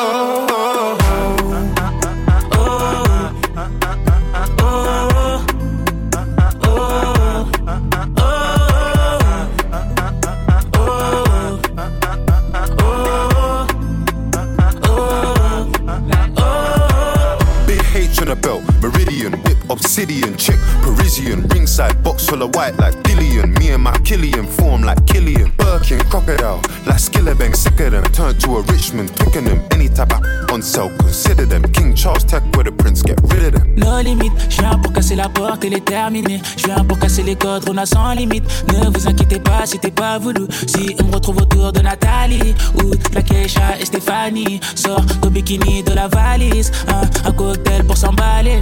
obsidian, 19.90 20.36
chick, 20.36 20.60
Parisian, 20.82 21.48
ringside, 21.48 22.00
box 22.04 22.24
full 22.24 22.42
of 22.42 22.54
white 22.54 22.78
like 22.78 22.94
Dillian. 23.02 23.58
Me 23.58 23.70
and 23.70 23.82
my 23.82 23.96
Killian 24.04 24.46
form 24.46 24.82
like 24.82 25.04
Killian. 25.04 25.50
Birkin, 25.58 25.98
crocodile, 26.08 26.62
like 26.86 27.00
Skillabang, 27.00 27.56
sick 27.56 27.80
of 27.80 27.90
them. 27.90 28.04
Turn 28.12 28.38
to 28.38 28.58
a 28.58 28.62
Richmond, 28.70 29.08
Twickenham, 29.16 29.60
any 29.72 29.88
type 29.88 30.12
of 30.14 30.20
on 30.52 30.62
sale, 30.62 30.90
consider 30.98 31.44
them. 31.44 31.64
King 31.72 31.96
Charles 31.96 32.22
tech 32.22 32.44
with 32.56 32.66
the 32.66 32.72
prince, 32.72 33.02
get 33.02 33.18
rid 33.32 33.42
of 33.46 33.52
them. 33.54 33.74
No 33.74 34.00
limite, 34.00 34.32
je 34.48 34.60
viens 34.62 34.78
pour 34.78 34.92
casser 34.92 35.16
la 35.16 35.28
porte 35.28 35.64
et 35.64 35.70
les 35.70 35.80
terminer. 35.80 36.40
Je 36.56 36.66
viens 36.66 36.84
pour 36.84 37.00
casser 37.00 37.24
les 37.24 37.34
codes, 37.34 37.68
on 37.68 37.76
a 37.76 37.84
sans 37.84 38.12
limite. 38.12 38.44
Ne 38.68 38.96
vous 38.96 39.08
inquiétez 39.08 39.40
pas 39.40 39.66
si 39.66 39.80
t'es 39.80 39.90
pas 39.90 40.20
voulu. 40.20 40.46
Si 40.68 40.94
on 41.02 41.08
me 41.08 41.14
retrouve 41.14 41.38
autour 41.38 41.72
de 41.72 41.80
Nathalie 41.80 42.54
ou 42.76 42.94
de 42.94 43.14
la 43.14 43.22
Keisha 43.22 43.76
et 43.80 43.84
Stéphanie, 43.84 44.60
sors 44.76 45.04
ton 45.20 45.30
bikini 45.30 45.82
de 45.82 45.94
la 45.94 46.06
valise. 46.06 46.70
Un, 46.86 47.28
un 47.28 47.32
cocktail 47.32 47.82
pour 47.82 47.96
s'emballer. 47.96 48.60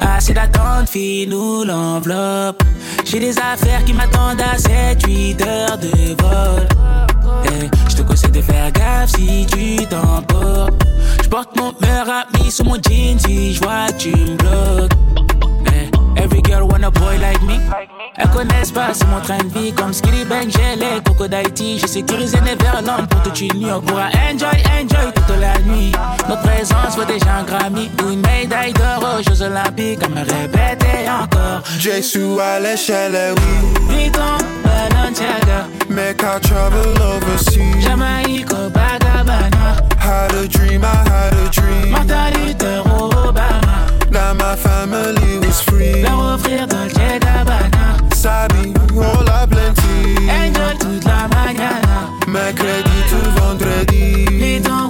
Assez 0.00 0.32
d'attente, 0.32 0.88
fille, 0.88 1.26
nous 1.26 1.64
l'enveloppe. 1.64 2.62
J'ai 3.04 3.20
des 3.20 3.36
affaires 3.38 3.84
qui 3.84 3.92
m'attendent 3.92 4.40
à 4.40 4.56
7-8 4.56 5.46
heures 5.46 5.78
de 5.78 5.88
vol. 6.22 6.68
Eh, 7.44 7.68
je 7.90 7.96
te 7.96 8.02
conseille 8.02 8.30
de 8.30 8.42
faire 8.42 8.70
gaffe 8.72 9.10
si 9.10 9.46
tu 9.46 9.86
t'emportes. 9.86 10.82
Je 11.22 11.28
porte 11.28 11.56
mon 11.56 11.72
meilleur 11.80 12.06
ami 12.08 12.50
sur 12.50 12.64
mon 12.64 12.74
jean 12.74 13.18
si 13.18 13.54
je 13.54 13.60
vois 13.62 13.92
tu 13.98 14.10
me 14.10 14.36
bloques. 14.36 14.92
Eh, 15.74 16.20
every 16.22 16.42
girl 16.42 16.68
want 16.68 16.84
a 16.84 16.90
boy 16.90 17.18
like 17.18 17.42
me. 17.42 17.58
Elles 18.16 18.30
connaissent 18.30 18.72
pas, 18.72 18.90
c'est 18.92 19.06
mon 19.08 19.20
train 19.20 19.38
de 19.38 19.58
vie. 19.58 19.72
Comme 19.72 19.92
Skilly 19.92 20.24
Bang, 20.24 20.48
j'ai 20.48 20.76
les 20.76 21.00
Coco 21.04 21.26
d'Haïti. 21.26 21.78
J'ai 21.78 21.86
sécurisé 21.86 22.38
Neverland 22.40 23.08
pour 23.08 23.22
toute 23.22 23.40
une 23.40 23.58
nuit. 23.58 23.72
On 23.72 23.80
pourra 23.80 24.08
enjoy, 24.30 24.48
enjoy 24.80 25.12
la 25.52 25.60
nuit. 25.62 25.92
Notre 26.28 26.42
présence 26.42 26.96
vaut 26.96 27.04
déjà 27.04 27.36
un 27.40 27.44
Grammy 27.44 27.90
ou 28.04 28.10
une 28.10 28.20
médaille 28.20 28.72
d'or 28.72 29.16
aux 29.18 29.22
Jeux 29.22 29.42
Olympiques. 29.42 30.02
À 30.02 30.08
me 30.08 30.20
répéter 30.20 31.08
encore. 31.08 31.62
Jesu 31.78 32.40
à 32.40 32.60
l'échelle, 32.60 33.34
oui. 33.36 33.94
Vuitton, 33.94 34.38
Balenciaga. 34.64 35.66
Make 35.88 36.22
I 36.22 36.40
travel 36.40 36.94
overseas. 37.00 37.80
Jamaïque, 37.80 38.46
Copacabana. 38.46 39.76
Had 39.98 40.34
a 40.34 40.48
dream, 40.48 40.84
I 40.84 40.86
had 41.08 41.34
a 41.34 41.48
dream. 41.50 41.90
Martin 41.90 42.30
Luther, 42.38 42.82
Obama. 42.84 44.10
That 44.10 44.34
my 44.36 44.56
family 44.56 45.38
was 45.38 45.60
free. 45.62 46.02
Leur 46.02 46.34
offrir 46.34 46.66
Dolce 46.66 47.18
Gabbana. 47.20 47.96
Sabi, 48.14 48.72
hola 48.94 49.46
plenty. 49.46 50.28
Enjoy 50.28 50.76
toute 50.78 51.04
la 51.04 51.28
mañana. 51.28 52.10
Mercredi 52.26 53.02
to 53.10 53.40
vendredi. 53.40 54.24
Vuitton, 54.30 54.88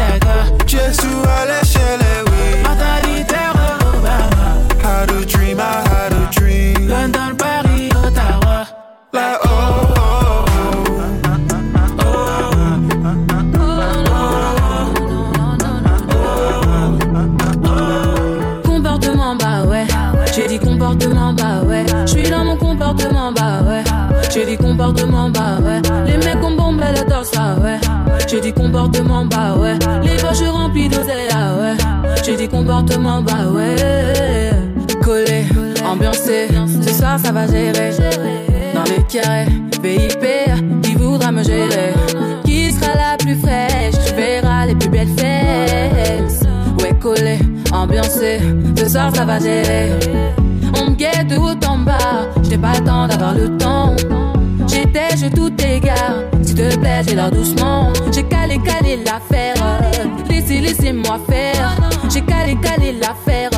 Balenciaga. 0.00 0.66
Jesu 0.66 1.08
à 1.26 1.46
l'échelle, 1.46 2.00
oui. 2.26 2.62
Luther, 3.04 3.52
Obama. 3.94 4.46
Had 4.82 5.10
a 5.10 5.24
dream, 5.24 5.58
I 5.60 5.62
had 5.88 6.12
a 6.12 6.30
dream. 6.30 6.88
London, 6.88 7.36
Paris, 7.36 7.90
Ottawa. 7.94 8.66
Like, 9.12 9.38
oh, 9.44 9.48
oh, 9.98 10.44
Comportement 18.64 19.36
bah 19.36 19.64
ouais. 19.66 19.86
J'ai 20.34 20.46
dit 20.46 20.58
comportement 20.58 21.32
bah 21.32 21.62
ouais. 21.66 21.84
J'suis 22.06 22.30
dans 22.30 22.44
mon 22.44 22.56
comportement 22.56 23.32
bah 23.32 23.62
ouais. 23.66 23.82
J'ai 24.32 24.46
dit 24.46 24.56
comportement 24.56 25.28
bah 25.28 25.58
ouais. 25.62 25.82
Les 26.06 26.16
mecs 26.16 26.42
ont 26.42 26.52
bombé 26.52 26.84
ouais. 26.84 27.19
J'ai 28.30 28.40
dit 28.40 28.52
comportement 28.52 29.24
bah 29.24 29.56
ouais. 29.56 29.74
Les 30.02 30.16
poches 30.16 30.48
remplies 30.48 30.88
d'oseille 30.88 31.28
ah 31.34 31.54
ouais. 31.58 31.76
J'ai 32.24 32.36
dit 32.36 32.48
comportement 32.48 33.22
bah 33.22 33.50
ouais. 33.52 33.74
Collé, 35.02 35.46
ambiancé, 35.84 36.48
ce 36.80 36.92
soir 36.94 37.18
ça 37.18 37.32
va 37.32 37.46
gérer. 37.48 37.90
Dans 38.72 38.84
les 38.84 39.02
carrés, 39.08 39.46
VIP, 39.82 40.82
qui 40.82 40.94
voudra 40.94 41.32
me 41.32 41.42
gérer. 41.42 41.92
Qui 42.44 42.70
sera 42.70 42.94
la 42.94 43.16
plus 43.18 43.34
fraîche, 43.34 43.94
tu 44.06 44.14
verras 44.14 44.66
les 44.66 44.76
plus 44.76 44.90
belles 44.90 45.08
fesses. 45.16 46.44
Ouais, 46.80 46.96
collé, 47.00 47.38
ambiancé, 47.72 48.38
ce 48.78 48.88
soir 48.88 49.10
ça 49.14 49.24
va 49.24 49.40
gérer. 49.40 49.90
On 50.76 50.90
me 50.90 50.96
naviguais 51.00 51.24
de 51.24 51.36
haut 51.36 51.66
en 51.68 51.78
bas. 51.78 52.28
J'étais 52.42 52.58
pas 52.58 52.72
le 52.78 52.84
temps 52.84 53.08
d'avoir 53.08 53.34
le 53.34 53.56
temps. 53.56 53.96
Je 54.92 55.26
tout 55.28 55.52
égare. 55.62 56.24
S'il 56.42 56.54
te 56.54 56.76
plaît, 56.78 57.02
j'ai 57.06 57.14
l'air 57.14 57.30
doucement. 57.30 57.92
J'ai 58.12 58.24
calé, 58.24 58.58
calé 58.58 58.98
l'affaire. 59.04 59.54
Laissez, 60.28 60.60
laissez-moi 60.60 61.18
faire. 61.28 61.76
J'ai 62.12 62.22
calé, 62.22 62.56
calé 62.56 62.92
l'affaire. 62.92 63.50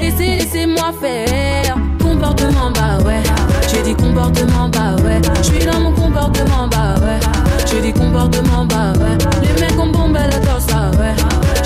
Laissez, 0.00 0.38
laissez-moi 0.38 0.92
faire. 1.00 1.76
Comportement, 2.02 2.70
bah 2.74 2.98
ouais. 3.04 3.22
J'ai 3.68 3.82
dit 3.82 3.94
comportement, 3.94 4.68
bah 4.68 4.96
ouais. 5.04 5.20
J'suis 5.42 5.66
dans 5.66 5.80
mon 5.80 5.92
comportement, 5.92 6.68
bah 6.68 6.94
ouais. 7.00 7.20
J'ai 7.70 7.80
dit 7.80 7.92
comportement, 7.92 8.64
bah 8.64 8.92
ouais. 8.98 9.18
Les 9.42 9.60
mecs 9.60 9.78
ont 9.78 9.90
bombé 9.90 10.20
la 10.20 10.38
torse, 10.40 10.66
ah 10.72 10.90
ouais. 10.98 11.14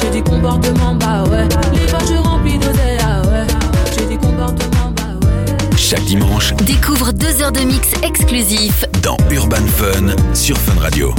J'ai 0.01 0.11
dit 0.11 0.23
comportement, 0.23 0.95
bah 0.95 1.25
ouais. 1.31 1.49
Les 1.73 1.87
voitures 1.87 2.23
remplies 2.23 2.59
d'oseille, 2.59 2.99
ah 3.03 3.23
ouais. 3.29 3.47
J'ai 3.97 4.07
dit 4.07 4.19
comportement, 4.19 4.93
bah 4.97 5.27
ouais. 5.27 5.77
Chaque 5.77 6.05
dimanche, 6.05 6.55
Découvre 6.65 7.13
deux 7.13 7.41
heures 7.41 7.53
de 7.53 7.61
mix 7.61 7.89
exclusif 8.03 8.85
dans 9.03 9.17
Urban 9.31 9.67
Fun 9.77 10.35
sur 10.35 10.57
Fun 10.59 10.81
Radio. 10.81 11.15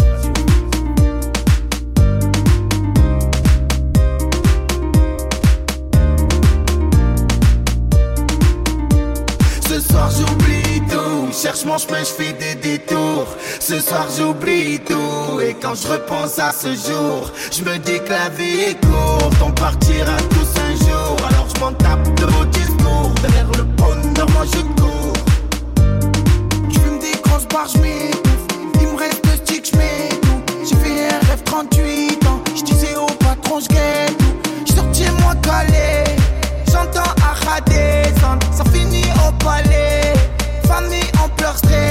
Ce 9.68 9.80
soir 9.80 10.10
j'oublie 10.12 10.82
tout, 10.90 11.32
cherche 11.32 11.66
mon 11.66 11.78
chemin, 11.78 12.00
je 12.00 12.06
fais 12.06 12.34
des 12.34 12.56
détours. 12.56 13.28
Ce 13.60 13.80
soir 13.80 14.08
j'oublie 14.16 14.80
tout, 14.80 15.40
et 15.42 15.56
quand 15.62 15.76
je 15.76 15.88
repense 15.88 16.40
à 16.40 16.52
ce 16.52 16.70
jour, 16.70 17.32
je 17.52 17.64
me 17.64 17.78
dis 17.78 18.00
que 18.00 18.10
la 18.10 18.30
vie 18.30 18.60
est 18.70 18.86
courte, 18.86 19.38
on 19.44 19.52
partira 19.52 20.18
tous 20.30 20.60
un 20.62 20.76
jour. 20.76 21.18
Alors 21.30 21.48
je 21.54 21.60
m'en 21.60 21.72
tape 21.74 22.14
de 22.20 22.26
vos 22.26 22.46
discours, 22.46 23.12
derrière 23.22 23.52
le 23.58 23.64
bonheur 23.64 24.30
moi 24.32 24.46
je 24.46 24.62
cours. 24.82 24.91
Il 27.64 28.88
me 28.88 28.98
reste 28.98 29.24
le 29.24 29.36
stick, 29.38 29.70
je 29.72 29.78
m'étouffe. 29.78 30.68
J'ai 30.68 30.76
fait 30.78 31.14
un 31.14 31.20
rêve 31.28 31.44
38 31.46 32.26
ans, 32.26 32.42
je 32.56 32.64
disais 32.64 32.96
au 32.96 33.06
patron, 33.06 33.60
je 33.60 33.68
tout. 33.68 34.36
Je 34.68 34.74
sortis 34.74 35.06
moi 35.22 35.36
calé, 35.44 36.04
j'entends 36.72 37.14
Ara 37.22 37.62
descendre, 37.62 38.48
ça 38.52 38.64
finit 38.74 39.06
au 39.28 39.32
palais. 39.44 40.14
Famille 40.64 41.12
en 41.24 41.30
pleurs 41.30 41.56
stressant, 41.56 41.91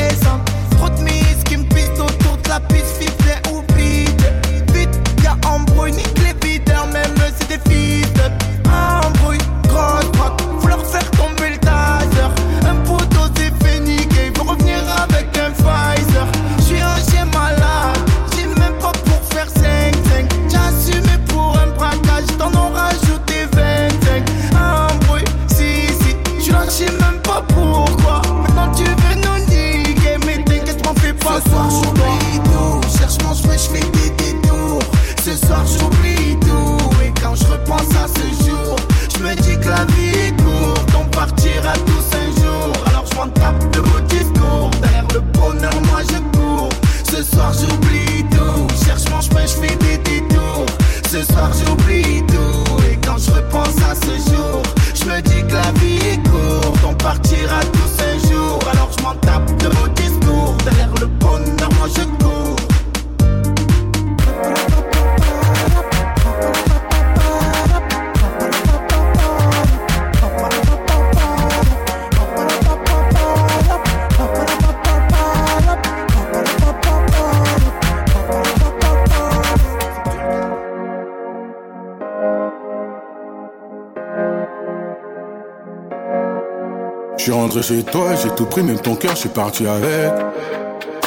Chez 87.51 87.83
toi, 87.83 88.15
j'ai 88.15 88.31
tout 88.31 88.47
pris, 88.47 88.63
même 88.63 88.79
ton 88.79 88.95
cœur, 88.95 89.11
je 89.15 89.21
suis 89.21 89.29
parti 89.29 89.67
avec. 89.67 90.13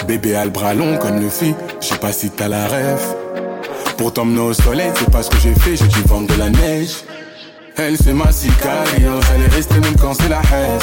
Bébé 0.08 0.36
a 0.36 0.44
le 0.44 0.52
bras 0.52 0.74
long 0.74 0.98
comme 0.98 1.20
le 1.22 1.30
fit, 1.30 1.56
je 1.80 1.88
sais 1.88 1.98
pas 1.98 2.12
si 2.12 2.30
t'as 2.30 2.50
la 2.50 2.68
rêve. 2.68 3.02
Pour 3.98 4.12
t'emmener 4.12 4.42
au 4.42 4.54
soleil, 4.54 4.92
c'est 4.94 5.10
pas 5.10 5.24
ce 5.24 5.30
que 5.30 5.38
j'ai 5.38 5.54
fait, 5.56 5.78
j'ai 5.78 5.88
dû 5.88 6.02
vendre 6.06 6.28
de 6.28 6.38
la 6.38 6.50
neige. 6.50 7.06
Elle 7.78 7.98
c'est 7.98 8.14
ma 8.14 8.32
cicatrice, 8.32 9.04
elle 9.34 9.42
est 9.42 9.56
restée 9.56 9.80
même 9.80 9.96
quand 10.00 10.14
c'est 10.14 10.28
la 10.28 10.42
haine. 10.42 10.80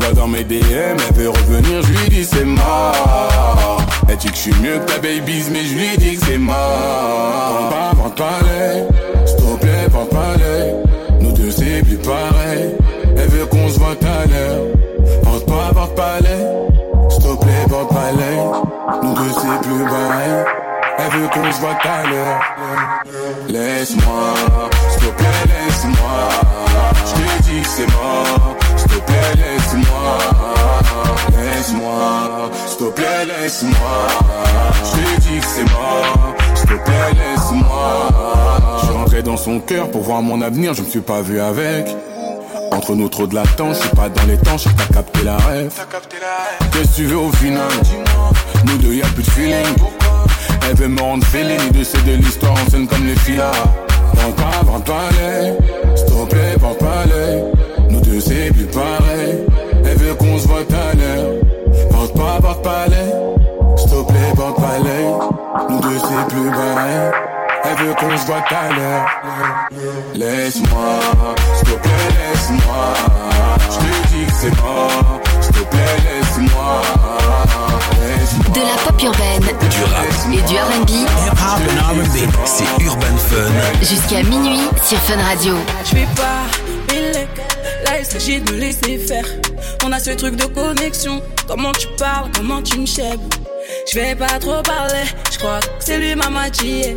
Vois 0.00 0.12
dans 0.12 0.28
mes 0.28 0.44
DM, 0.44 0.60
elle 0.60 1.14
veut 1.14 1.30
revenir, 1.30 1.82
je 1.82 1.92
lui 1.92 2.08
dis 2.10 2.24
c'est 2.24 2.44
mort. 2.44 3.80
Elle 4.08 4.16
dit 4.16 4.28
que 4.28 4.34
je 4.34 4.40
suis 4.40 4.54
mieux 4.60 4.78
que 4.78 4.92
ta 4.92 4.98
babies, 4.98 5.44
mais 5.52 5.64
je 5.64 5.74
lui 5.74 5.96
dis 5.96 6.16
que 6.16 6.26
c'est 6.26 6.38
mort. 6.38 6.56
Vends 6.56 7.70
pas, 7.70 7.92
vends 7.94 8.10
pas 8.10 8.38
l'œil, 8.42 8.84
plaît, 9.60 9.86
vends 9.90 10.06
pas. 10.06 10.34
Nous 11.20 11.32
deux 11.32 11.50
c'est 11.50 11.82
plus 11.82 11.96
pareil. 11.96 12.74
Veut 13.36 13.44
qu'on 13.44 13.68
se 13.68 13.78
voit 13.78 13.90
à 13.90 14.26
l'heure. 14.26 14.62
Porte 15.22 15.44
pas, 15.44 15.70
porte 15.74 15.94
pas 15.94 16.20
l'œil. 16.22 16.46
S'il 17.10 17.22
te 17.22 17.44
plaît, 17.44 17.66
porte 17.68 17.90
pas 17.90 18.10
l'œil. 18.16 18.40
Nous 19.02 19.14
deux 19.14 19.32
c'est 19.34 19.68
plus 19.68 19.84
pareil. 19.84 20.44
Elle 20.98 21.20
veut 21.20 21.28
qu'on 21.28 21.52
se 21.52 21.60
voit 21.60 21.76
à 21.84 22.06
l'heure. 22.08 22.40
Laisse-moi, 23.48 24.34
s'il 24.88 25.00
te 25.00 25.16
plaît, 25.16 25.44
laisse-moi. 25.52 26.18
Je 27.04 27.12
te 27.12 27.42
dis 27.42 27.60
que 27.60 27.68
c'est 27.68 27.86
mort. 27.92 28.56
S'il 28.76 28.88
te 28.88 29.00
plaît, 29.04 29.34
laisse-moi. 29.36 30.18
Laisse-moi, 31.36 32.50
s'il 32.68 32.78
te 32.78 32.90
plaît, 32.92 33.24
laisse-moi. 33.26 33.96
Je 34.82 34.90
te 34.92 35.20
dis 35.20 35.40
que 35.40 35.46
c'est 35.46 35.70
mort. 35.74 36.34
S'il 36.54 36.68
te 36.68 36.74
plaît, 36.84 37.12
laisse-moi. 37.12 38.08
Je 38.80 38.86
suis 38.86 38.94
rentré 38.94 39.22
dans 39.22 39.36
son 39.36 39.60
cœur 39.60 39.90
pour 39.90 40.00
voir 40.00 40.22
mon 40.22 40.40
avenir, 40.40 40.72
je 40.72 40.80
me 40.80 40.86
suis 40.86 41.00
pas 41.00 41.20
vu 41.20 41.38
avec. 41.38 41.94
Entre 42.72 42.94
nous 42.94 43.08
trop 43.08 43.26
de 43.26 43.34
latence, 43.34 43.80
suis 43.80 43.88
pas 43.90 44.08
dans 44.08 44.24
les 44.26 44.36
temps, 44.38 44.56
je 44.56 44.68
t'as 44.68 44.94
capté 44.94 45.22
la 45.24 45.36
rêve. 45.36 45.72
Qu'est-ce 46.72 46.88
que 46.90 46.94
tu 46.96 47.04
veux 47.04 47.18
au 47.18 47.32
final 47.32 47.68
Nous 48.66 48.78
deux 48.78 48.94
y'a 48.94 49.06
plus 49.06 49.22
de 49.22 49.30
feeling. 49.30 49.66
Elle 50.68 50.76
veut 50.76 50.88
me 50.88 51.00
rendre 51.00 51.24
nous 51.34 51.70
deux 51.72 51.84
c'est 51.84 52.04
de 52.04 52.12
l'histoire 52.12 52.52
en 52.52 52.70
scène 52.70 52.86
comme 52.86 53.06
les 53.06 53.16
filles. 53.16 53.40
Vends 54.14 54.32
pas, 54.32 54.64
vends 54.64 54.80
pas 54.80 55.08
l'œil. 55.18 55.54
S'il 55.94 56.28
plaît, 56.28 56.56
vends 56.58 56.74
pas 56.74 57.04
l'œil. 57.08 57.44
Nous 57.90 58.00
deux 58.00 58.20
c'est 58.20 58.52
plus 58.52 58.66
pareil. 58.66 59.38
Elle 59.84 59.96
veut 59.98 60.14
qu'on 60.14 60.38
se 60.38 60.48
voit 60.48 60.58
à 60.58 60.96
l'heure. 60.96 61.32
Porte 61.90 62.14
pas, 62.14 62.40
porte 62.40 62.62
pas 62.62 62.86
l'œil. 62.88 63.12
S'il 63.76 63.88
plaît, 63.88 64.32
pas 64.36 64.78
l'œil. 64.82 65.70
Nous 65.70 65.80
deux 65.80 65.98
c'est 65.98 66.34
plus 66.34 66.50
pareil. 66.50 67.35
Elle 67.68 67.86
veut 67.86 67.94
qu'on 67.94 68.16
se 68.16 68.26
voit 68.26 68.44
à 68.50 68.68
l'heure. 68.72 69.06
Laisse-moi, 70.14 71.00
s'il 71.56 71.68
te 71.68 71.74
plaît, 71.74 71.90
laisse-moi. 72.18 72.94
Je 73.70 73.76
te 73.76 74.08
dis 74.08 74.26
que 74.26 74.32
c'est 74.40 74.62
mort. 74.62 75.20
S'il 75.40 75.52
te 75.52 75.60
plaît, 75.62 75.96
laisse-moi. 76.04 76.82
De 78.54 78.60
la 78.60 78.76
pop 78.84 79.02
urbaine, 79.02 79.42
Du 79.68 79.82
rap, 79.82 80.06
et 80.32 80.42
du 80.42 80.56
R&B, 80.56 80.90
c'est 82.44 82.84
Urban 82.84 83.16
Fun. 83.16 83.82
jusqu'à 83.82 84.22
minuit 84.22 84.68
sur 84.82 84.98
Fun 84.98 85.20
Radio. 85.22 85.56
Je 85.84 85.94
vais 85.96 86.06
pas 86.16 86.94
mêler, 86.94 87.26
là 87.84 87.98
il 87.98 88.04
s'agit 88.04 88.40
de 88.40 88.52
me 88.52 88.58
laisser 88.58 88.98
faire. 88.98 89.26
On 89.84 89.92
a 89.92 89.98
ce 89.98 90.10
truc 90.10 90.36
de 90.36 90.46
connexion, 90.46 91.22
comment 91.48 91.72
tu 91.72 91.88
parles, 91.98 92.30
comment 92.34 92.62
tu 92.62 92.78
me 92.78 92.86
chèbes. 92.86 93.20
Je 93.92 93.98
vais 93.98 94.14
pas 94.14 94.38
trop 94.38 94.62
parler, 94.62 95.04
je 95.32 95.38
crois 95.38 95.60
que 95.60 95.66
c'est 95.80 95.98
lui 95.98 96.14
ma 96.14 96.30
moitié 96.30 96.96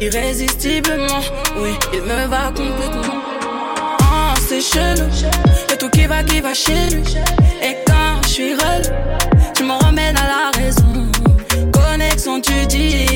irrésistiblement. 0.00 1.22
Oui, 1.56 1.70
il 1.92 2.02
me 2.02 2.26
va 2.26 2.48
complètement. 2.48 3.20
Oh, 4.00 4.34
c'est 4.48 4.60
chelou. 4.60 5.08
Y'a 5.68 5.76
tout 5.76 5.90
qui 5.90 6.06
va, 6.06 6.22
qui 6.22 6.40
va 6.40 6.54
chez 6.54 6.90
lui. 6.90 7.02
Et 7.62 7.76
quand 7.86 8.22
je 8.24 8.28
suis 8.28 8.54
relou, 8.54 8.90
tu 9.54 9.64
me 9.64 9.72
remènes 9.84 10.16
à 10.16 10.26
la 10.26 10.58
raison. 10.58 11.06
Connexion, 11.72 12.40
tu 12.40 12.66
dis. 12.66 13.06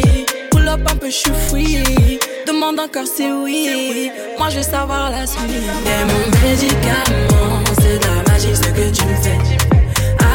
Pull 0.51 0.68
up 0.68 0.80
un 0.91 0.97
peu, 0.97 1.11
je 1.11 1.12
suis. 1.12 2.18
Demande 2.47 2.80
encore 2.80 3.07
si 3.07 3.30
oui. 3.30 4.11
Moi, 4.39 4.49
je 4.51 4.57
veux 4.57 4.62
savoir 4.62 5.11
la 5.11 5.26
suite. 5.26 5.43
Et 5.51 6.05
mon 6.05 6.49
médicament, 6.49 7.64
c'est 7.80 7.99
de 7.99 8.07
la 8.07 8.33
magie 8.33 8.55
ce 8.55 8.68
que 8.68 8.91
tu 8.91 9.05
me 9.05 9.14
fais. 9.16 9.39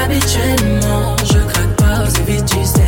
Habituellement, 0.04 1.16
je 1.24 1.40
craque 1.40 1.76
pas 1.78 2.04
aussi 2.04 2.22
vite, 2.26 2.46
tu 2.46 2.64
sais. 2.64 2.88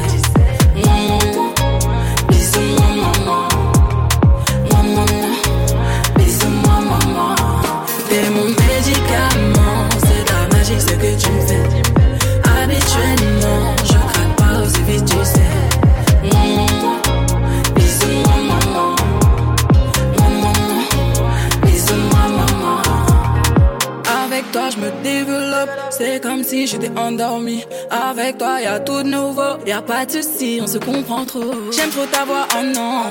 J'étais 26.69 26.91
endormi. 26.97 27.63
Avec 27.89 28.37
toi, 28.37 28.61
y 28.61 28.65
a 28.65 28.79
tout 28.79 29.03
de 29.03 29.09
nouveau. 29.09 29.57
Y 29.65 29.71
a 29.71 29.81
pas 29.81 30.05
de 30.05 30.11
soucis, 30.11 30.59
on 30.61 30.67
se 30.67 30.77
comprend 30.77 31.25
trop. 31.25 31.53
J'aime 31.71 31.89
trop 31.89 32.05
ta 32.05 32.25
voix, 32.25 32.47
oh 32.55 32.63
non. 32.63 33.03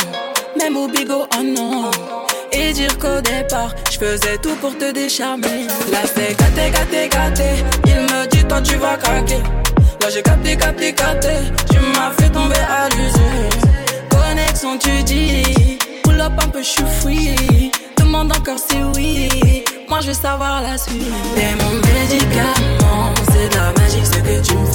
Même 0.58 0.76
au 0.76 0.88
bigot, 0.88 1.26
oh 1.36 1.42
non. 1.42 1.90
Et 2.52 2.72
dire 2.72 2.96
qu'au 2.98 3.20
départ, 3.20 3.74
je 3.90 3.98
faisais 3.98 4.38
tout 4.38 4.54
pour 4.60 4.76
te 4.78 4.92
décharmer. 4.92 5.66
Là, 5.90 5.98
c'est 6.04 6.38
gâté, 6.38 6.70
gâté, 6.70 7.08
gâté. 7.08 7.64
Il 7.86 8.00
me 8.02 8.26
dit, 8.28 8.44
toi, 8.44 8.60
tu 8.60 8.76
vas 8.76 8.96
craquer. 8.96 9.42
Là, 10.00 10.08
j'ai 10.12 10.22
capté, 10.22 10.56
capté, 10.56 10.92
capté. 10.92 11.28
Tu 11.70 11.78
m'as 11.78 12.10
fait 12.18 12.30
tomber 12.30 12.54
à 12.56 12.88
l'usure. 12.90 14.08
Connexion, 14.10 14.78
tu 14.78 15.02
dis. 15.02 15.78
Pull 16.04 16.20
un 16.20 16.30
peu, 16.30 16.62
je 16.62 16.82
suis. 17.00 17.70
Demande 17.96 18.32
encore 18.32 18.58
si 18.58 18.78
oui. 18.94 19.64
Moi, 19.88 20.00
je 20.00 20.08
veux 20.08 20.14
savoir 20.14 20.62
la 20.62 20.78
suite. 20.78 21.02
T'es 21.34 21.54
mon 21.62 21.74
médicament. 21.74 23.17
C'est 23.38 23.48
de 23.50 23.54
la 23.54 23.72
magie 23.74 24.04
ce 24.04 24.18
que 24.18 24.40
tu 24.42 24.56
me 24.56 24.67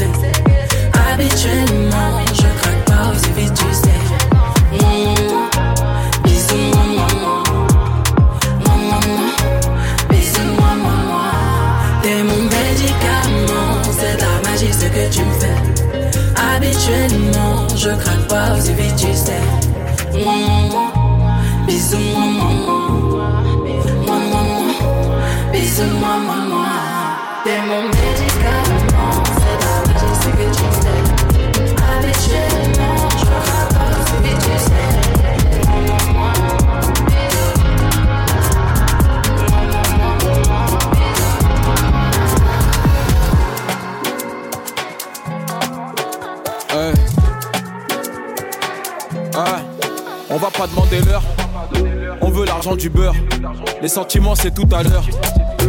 Les 53.84 53.89
sentiments, 53.89 54.34
c'est 54.34 54.53
tout 54.53 54.67
à 54.71 54.81
l'heure. 54.81 55.05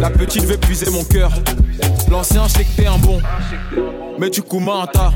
La 0.00 0.08
petite 0.08 0.44
veut 0.44 0.56
puiser 0.56 0.88
mon 0.88 1.02
cœur. 1.02 1.32
L'ancien, 2.08 2.46
je 2.46 2.52
sais 2.52 2.64
que 2.64 2.70
t'es 2.76 2.86
un 2.86 2.96
bon. 2.96 3.20
Mais 4.20 4.30
tu 4.30 4.40
coumes 4.40 4.68
un 4.68 4.86
tas. 4.86 5.12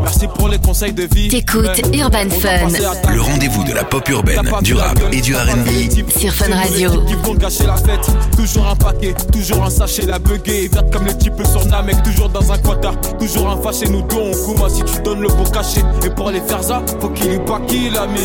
Merci 0.00 0.28
pour 0.28 0.48
les 0.48 0.58
conseils 0.58 0.92
de 0.92 1.08
vie. 1.12 1.26
T'écoutes. 1.26 1.82
Urban 1.92 2.30
Fun. 2.30 3.12
Le 3.12 3.20
rendez-vous 3.20 3.64
de 3.64 3.72
la 3.72 3.82
pop 3.82 4.08
urbaine, 4.08 4.40
du 4.62 4.74
rap 4.74 4.96
et 5.10 5.20
du 5.20 5.34
RB. 5.34 6.10
Sur 6.16 6.32
Fun 6.32 6.54
Radio. 6.54 7.02
Qui 7.06 7.14
vont 7.14 7.34
gâcher 7.34 7.66
la 7.66 7.76
fête. 7.76 8.08
Toujours 8.36 8.68
un 8.68 8.76
paquet, 8.76 9.14
toujours 9.32 9.64
un 9.64 9.70
sachet, 9.70 10.06
la 10.06 10.20
buguée. 10.20 10.68
Verte 10.72 10.92
comme 10.92 11.06
les 11.06 11.18
types 11.18 11.44
sur 11.44 11.66
Namek. 11.66 12.04
Toujours 12.04 12.28
dans 12.28 12.52
un 12.52 12.58
quota, 12.58 12.92
toujours 13.18 13.50
un 13.50 13.60
fâché. 13.60 13.88
Nous 13.88 14.02
deux, 14.02 14.16
on 14.16 14.44
couma 14.44 14.68
si 14.68 14.84
tu 14.84 15.02
donnes 15.02 15.22
le 15.22 15.28
beau 15.28 15.42
cachet. 15.52 15.82
Et 16.06 16.10
pour 16.10 16.30
les 16.30 16.40
faire 16.42 16.62
ça, 16.62 16.82
faut 17.00 17.08
qu'il 17.08 17.32
y 17.32 17.38
pas 17.40 17.58
qu'il 17.66 17.96
a 17.96 18.06
mis. 18.06 18.20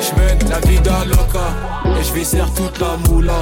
J'mène 0.00 0.48
la 0.48 0.60
vie 0.60 0.78
d'un 0.78 1.04
loca. 1.04 1.77
Et 1.96 2.02
je 2.02 2.24
serre 2.24 2.52
toute 2.54 2.78
la 2.80 2.96
moula. 3.08 3.32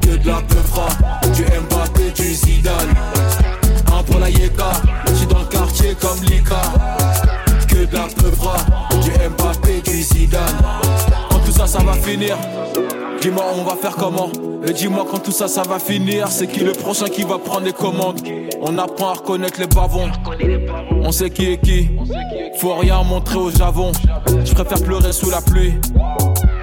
Que 0.00 0.16
de 0.16 0.26
la 0.26 0.40
peufra. 0.42 0.88
Du 1.34 1.42
Mbappé, 1.44 2.10
du 2.14 2.34
Zidane. 2.34 2.94
Un 3.86 4.02
pour 4.02 4.20
la 4.20 4.28
Yeka. 4.30 4.72
J'suis 5.14 5.26
dans 5.26 5.40
le 5.40 5.46
quartier 5.46 5.94
comme 6.00 6.22
Lika. 6.24 6.62
Que 7.68 7.84
de 7.86 7.94
la 7.94 8.06
peufra. 8.06 8.56
Du 9.02 9.10
Mbappé, 9.10 9.80
du 9.82 10.02
Zidane. 10.02 10.40
Quand 11.30 11.38
tout 11.44 11.52
ça, 11.52 11.66
ça 11.66 11.78
va 11.82 11.94
finir. 11.94 12.36
Dis-moi, 13.20 13.44
on 13.56 13.64
va 13.64 13.76
faire 13.76 13.96
comment? 13.96 14.30
Et 14.66 14.72
dis-moi, 14.72 15.04
quand 15.10 15.18
tout 15.18 15.32
ça, 15.32 15.48
ça 15.48 15.62
va 15.62 15.78
finir. 15.78 16.28
C'est 16.28 16.46
qui 16.46 16.60
le 16.60 16.72
prochain 16.72 17.06
qui 17.06 17.22
va 17.22 17.38
prendre 17.38 17.64
les 17.64 17.72
commandes? 17.72 18.20
On 18.60 18.78
apprend 18.78 19.10
à 19.10 19.14
reconnaître 19.14 19.58
les 19.58 19.66
bavons. 19.66 20.10
On 21.02 21.10
sait 21.10 21.30
qui 21.30 21.52
est 21.52 21.58
qui. 21.58 21.90
Faut 22.58 22.74
rien 22.74 23.02
montrer 23.02 23.38
au 23.38 23.50
javon. 23.50 23.90
Je 24.44 24.52
préfère 24.54 24.82
pleurer 24.82 25.12
sous 25.12 25.30
la 25.30 25.40
pluie. 25.40 25.74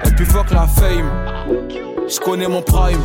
Et 0.04 0.10
puis 0.10 0.24
fuck 0.24 0.50
la 0.50 0.66
fame. 0.66 1.10
Je 2.08 2.18
connais 2.18 2.48
mon 2.48 2.62
prime. 2.62 3.02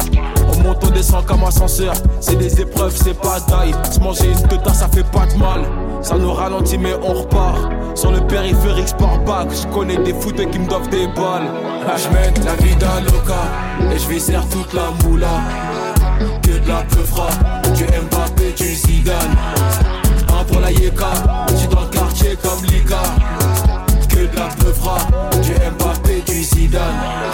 On 0.51 0.63
monte, 0.63 0.83
on 0.83 0.89
descend 0.89 1.25
comme 1.25 1.43
ascenseur. 1.43 1.93
C'est 2.19 2.37
des 2.37 2.59
épreuves, 2.59 2.95
c'est 2.95 3.19
pas 3.19 3.39
d'ail. 3.41 3.73
Se 3.91 3.99
manger 3.99 4.31
une 4.31 4.47
teta, 4.47 4.73
ça 4.73 4.87
fait 4.87 5.05
pas 5.11 5.25
de 5.27 5.37
mal. 5.37 5.61
Ça 6.01 6.17
nous 6.17 6.33
ralentit, 6.33 6.77
mais 6.77 6.95
on 7.03 7.13
repart. 7.13 7.69
Sur 7.93 8.11
le 8.11 8.21
périphérique, 8.21 8.87
sport 8.87 9.19
back. 9.19 9.49
Je 9.51 9.67
connais 9.67 9.97
des 9.97 10.13
footeux 10.13 10.45
qui 10.45 10.59
me 10.59 10.67
doivent 10.67 10.89
des 10.89 11.07
balles. 11.07 11.47
Je 11.97 12.09
mène 12.09 12.33
la 12.45 12.55
vie 12.55 12.75
d'un 12.77 13.01
loca. 13.01 13.43
Et 13.93 13.99
je 13.99 14.19
serre 14.19 14.47
toute 14.49 14.73
la 14.73 14.89
moula. 15.03 15.27
Que 16.41 16.59
de 16.59 16.67
la 16.67 16.81
peufra. 16.83 17.27
Du 17.75 17.83
Mbappé, 17.83 18.53
du 18.57 18.73
Zidane. 18.73 19.35
Un 20.29 20.43
pour 20.45 20.61
la 20.61 20.71
Yeka. 20.71 21.11
J'suis 21.55 21.67
dans 21.67 21.81
le 21.81 21.87
quartier 21.87 22.37
comme 22.41 22.63
Lika. 22.65 23.01
Que 24.15 24.23
de 24.27 24.35
la 24.37 24.47
peufra. 24.47 24.97
Du 25.43 25.51
Mbappé, 25.51 26.23
du 26.25 26.41
Zidane. 26.41 26.81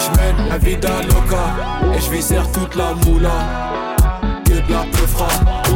J'mène 0.04 0.50
la 0.50 0.58
vie 0.58 0.78
d'un 0.78 1.04
loca. 1.04 1.54
Et 1.96 2.02
serre 2.22 2.52
toute 2.52 2.76
la 2.76 2.96
moula. 3.06 3.30
Que 4.44 4.54
de 4.54 4.72
la 4.74 4.84
peufra. 4.92 5.28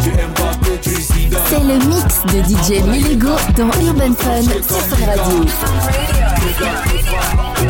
Du 0.02 0.10
Mbappé, 0.10 0.80
du 0.82 0.96
Zidane. 1.00 1.44
C'est 1.48 1.60
le 1.60 1.78
mix 1.86 2.24
de 2.26 2.42
DJ 2.42 2.82
Melego 2.88 3.36
dans 3.56 3.70
Urban 3.86 4.16
Fun 4.18 4.42
sur 4.42 4.82
Fun 4.82 5.06
Radio. 5.06 5.46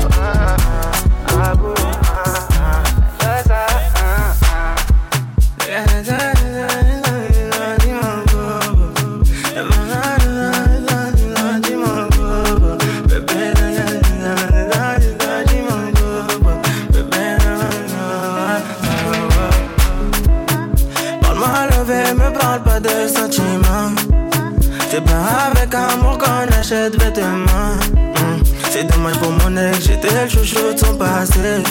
Hmm. 26.73 28.41
C'est 28.71 28.91
dommage 28.91 29.19
pour 29.19 29.31
mon 29.31 29.55
ex, 29.57 29.85
j'étais 29.85 30.07
le 30.09 30.27
chouchou 30.27 30.73
de 30.73 30.79
son 30.79 30.95
passé. 30.95 31.61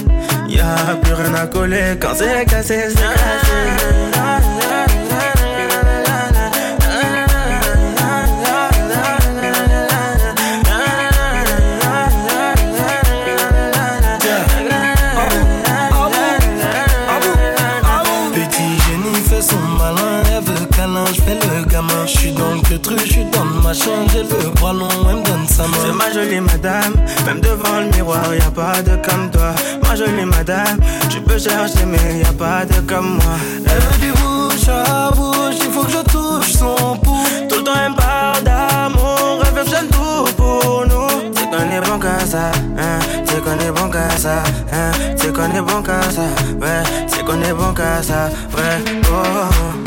Y'a 0.49 0.95
plus 1.03 1.15
rien 1.15 1.35
à 1.35 1.47
coller 1.49 1.99
quand 2.01 2.15
c'est 2.15 2.45
cassé, 2.45 2.85
Petit 18.33 18.63
génie 18.87 19.17
fait 19.29 19.43
son 19.43 19.59
malin, 19.79 20.23
elle 20.29 20.45
veut 20.45 20.67
câlin, 20.67 21.05
je 21.07 21.21
fais 21.23 21.35
le 21.35 21.65
gamin. 21.69 22.07
Je 22.07 22.19
suis 22.19 22.33
dans 22.33 22.55
le 22.55 22.79
truc, 22.79 23.01
je 23.05 23.13
suis 23.13 23.25
dans 23.25 23.45
le 23.45 23.61
machin, 23.63 24.07
j'ai 24.13 24.23
le 24.23 24.52
C'est 24.75 25.93
ma 25.93 26.11
jolie 26.11 26.41
madame, 26.41 26.95
même 27.27 27.41
devant 27.41 27.81
le 27.81 27.95
miroir, 27.95 28.35
y 28.35 28.41
a 28.41 28.51
pas 28.51 28.81
de 28.81 28.97
comme 29.07 29.31
toi. 29.31 29.53
Ma 29.83 29.95
jolie 29.95 30.25
madame, 30.25 30.79
tu 31.11 31.21
peux 31.21 31.39
chercher, 31.39 31.85
mais 31.87 32.21
y 32.21 32.25
a 32.25 32.33
pas 32.33 32.65
de 32.65 32.81
comme 32.81 33.17
moi. 33.17 33.37
Elle 33.67 33.81
veut 33.81 33.99
du 34.01 34.13
bouche 34.13 34.69
à 34.69 35.11
bouche, 35.11 35.57
il 35.61 35.71
faut 35.71 35.85
que 35.85 35.93
je 35.93 36.03
touche 36.11 36.53
son 36.53 36.97
pouls. 36.97 37.27
Tout 37.51 37.57
le 37.59 37.65
temps 37.65 37.73
elle 37.87 37.95
parle 37.95 38.43
d'amour, 38.45 39.43
elle 39.47 39.55
veut 39.55 39.89
tout 39.91 40.33
pour 40.37 40.87
nous. 40.87 41.33
C'est 41.35 41.51
qu'on 41.51 41.71
est 41.71 41.81
bon 41.83 41.99
qu'à 41.99 42.21
ça, 42.25 42.51
hein, 42.79 42.99
c'est 43.27 43.43
qu'on 43.45 43.59
est 43.59 43.73
bon 43.73 43.91
qu'à 43.91 44.09
ça, 44.17 44.43
hein, 44.73 44.91
c'est 45.17 45.35
qu'on 45.35 45.55
est 45.55 45.61
bon 45.61 45.83
qu'à 45.83 46.01
ça, 46.03 46.23
ouais, 46.63 46.83
c'est 47.09 47.23
qu'on 47.25 47.43
est 47.43 47.53
bon 47.53 47.75
qu'à 47.75 48.03
ça, 48.03 48.31
ouais, 48.57 48.93
oh. 49.13 49.82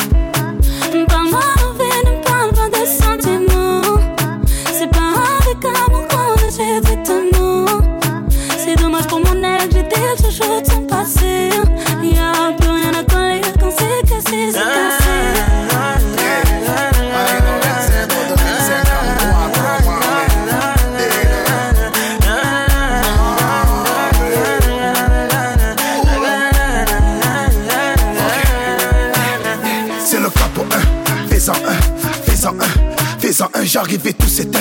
J'arrive 33.85 34.07
et 34.07 34.13
tout 34.13 34.27
s'éteint. 34.27 34.59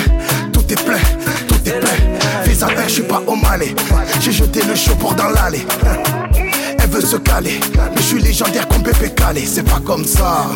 Tout 0.52 0.64
est 0.70 0.84
plein, 0.84 0.98
tout 1.48 1.60
est 1.66 1.80
plein. 1.80 2.44
Fais 2.44 2.62
avec, 2.62 2.88
je 2.88 2.92
suis 2.94 3.02
pas 3.02 3.22
au 3.26 3.34
malais. 3.36 3.74
J'ai 4.20 4.32
jeté 4.32 4.62
le 4.62 4.74
chaud 4.74 4.94
pour 4.96 5.14
dans 5.14 5.28
l'allée. 5.28 5.64
Elle 6.78 6.90
veut 6.90 7.00
se 7.00 7.16
caler, 7.16 7.60
mais 7.76 7.96
je 7.96 8.02
suis 8.02 8.20
légendaire 8.20 8.68
comme 8.68 8.82
Pépé 8.82 9.10
Calé, 9.10 9.44
c'est 9.46 9.62
pas 9.62 9.80
comme 9.84 10.04
ça. 10.04 10.46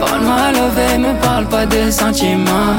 Parle 0.00 0.22
mal 0.22 0.54
levé, 0.54 0.98
me 0.98 1.12
parle 1.20 1.46
pas 1.46 1.66
de 1.66 1.90
sentiments. 1.90 2.76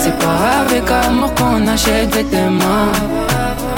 C'est 0.00 0.16
pas 0.18 0.62
avec 0.62 0.90
amour 0.90 1.32
qu'on 1.34 1.66
achète 1.66 2.12
avec 2.12 2.30
tes 2.30 2.48
mains. 2.60 2.92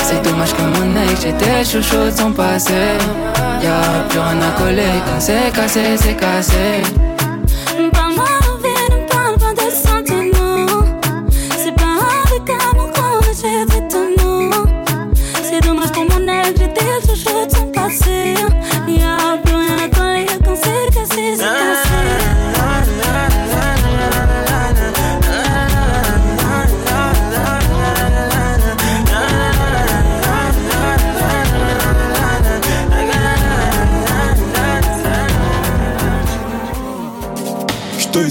C'est 0.03 0.23
dommage 0.23 0.53
que 0.53 0.63
mon 0.63 0.97
ex, 1.03 1.23
j'étais 1.23 1.65
chouchou 1.65 2.05
de 2.07 2.11
son 2.11 2.33
passé. 2.33 2.99
Y'a 3.63 3.81
plus 4.09 4.19
rien 4.19 4.41
à 4.49 4.61
coller, 4.61 4.97
quand 5.07 5.21
c'est 5.21 5.53
cassé, 5.53 5.97
c'est 5.97 6.15
cassé. 6.15 6.83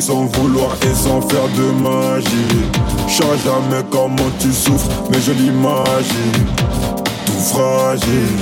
Sans 0.10 0.26
vouloir 0.26 0.76
et 0.82 0.96
sans 0.96 1.22
faire 1.22 1.48
de 1.50 1.70
magie. 1.84 2.58
J'sais 3.08 3.38
jamais 3.46 3.84
comment 3.92 4.32
tu 4.40 4.52
souffres, 4.52 4.90
mais 5.12 5.22
je 5.22 5.32
l'imagine. 5.34 6.48
Tout 7.28 7.42
fragile, 7.54 8.40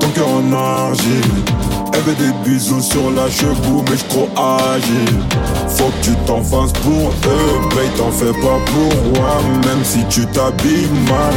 ton 0.00 0.08
cœur 0.08 0.28
en 0.28 0.52
argile. 0.52 1.63
Elle 1.94 2.00
veut 2.00 2.14
des 2.14 2.32
bisous 2.44 2.80
sur 2.80 3.10
la 3.12 3.30
cheveux, 3.30 3.84
mais 3.88 3.96
j'crois 3.96 4.28
agile. 4.74 5.20
Faut 5.68 5.90
que 5.90 6.04
tu 6.04 6.16
t'en 6.26 6.42
fasses 6.42 6.72
pour 6.82 7.10
eux, 7.10 7.60
mais 7.76 7.88
t'en 7.96 8.10
fais 8.10 8.32
pas 8.32 8.58
pour 8.66 9.12
moi. 9.14 9.38
Même 9.64 9.84
si 9.84 10.04
tu 10.08 10.26
t'habilles 10.26 10.88
mal, 11.08 11.34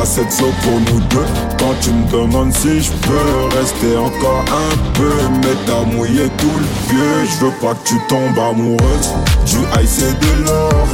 assez 0.00 0.24
de 0.24 0.30
flow 0.30 0.52
pour 0.62 0.80
nous 0.80 1.00
deux. 1.10 1.26
Quand 1.58 1.74
tu 1.80 1.90
me 1.90 2.10
demandes 2.10 2.52
si 2.52 2.82
je 2.82 2.92
peux 2.92 3.58
rester 3.58 3.96
encore 3.96 4.44
un 4.48 4.92
peu, 4.94 5.12
mais 5.42 5.56
t'as 5.66 5.84
mouillé 5.92 6.28
tout 6.38 6.56
le 6.56 6.94
vieux. 6.94 7.24
Je 7.24 7.44
veux 7.44 7.52
pas 7.60 7.74
que 7.74 7.88
tu 7.88 7.98
tombes 8.08 8.38
amoureuse. 8.38 9.12
Du 9.46 9.56
high 9.56 9.86
c'est 9.86 10.18
de 10.20 10.44
l'or, 10.44 10.86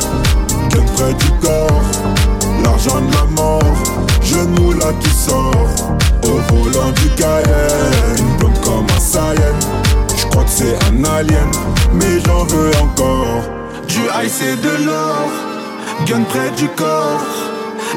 qu'elle 0.71 0.85
près 0.97 1.15
du 1.15 1.31
corps. 1.47 1.83
L'argent 2.63 3.01
de 3.01 3.15
la 3.15 3.25
mort, 3.43 3.63
genou 4.33 4.73
là 4.73 4.93
qui 5.01 5.11
sort. 5.11 5.67
Au 6.25 6.55
volant 6.55 6.93
du 6.93 7.09
Cayenne, 7.11 8.27
blonde 8.39 8.61
comme 8.65 8.87
un 8.97 9.01
Saiyan. 9.01 9.59
Je 10.17 10.25
crois 10.27 10.45
que 10.45 10.51
c'est 10.51 10.77
un 10.89 11.05
alien, 11.05 11.51
mais 11.95 12.21
j'en 12.25 12.45
veux 12.45 12.71
encore. 12.81 13.43
Du 13.89 14.01
high 14.17 14.31
c'est 14.31 14.57
de 14.61 14.85
l'or, 14.87 15.29
gun 16.07 16.23
près 16.31 16.51
du 16.57 16.69
corps. 16.69 17.27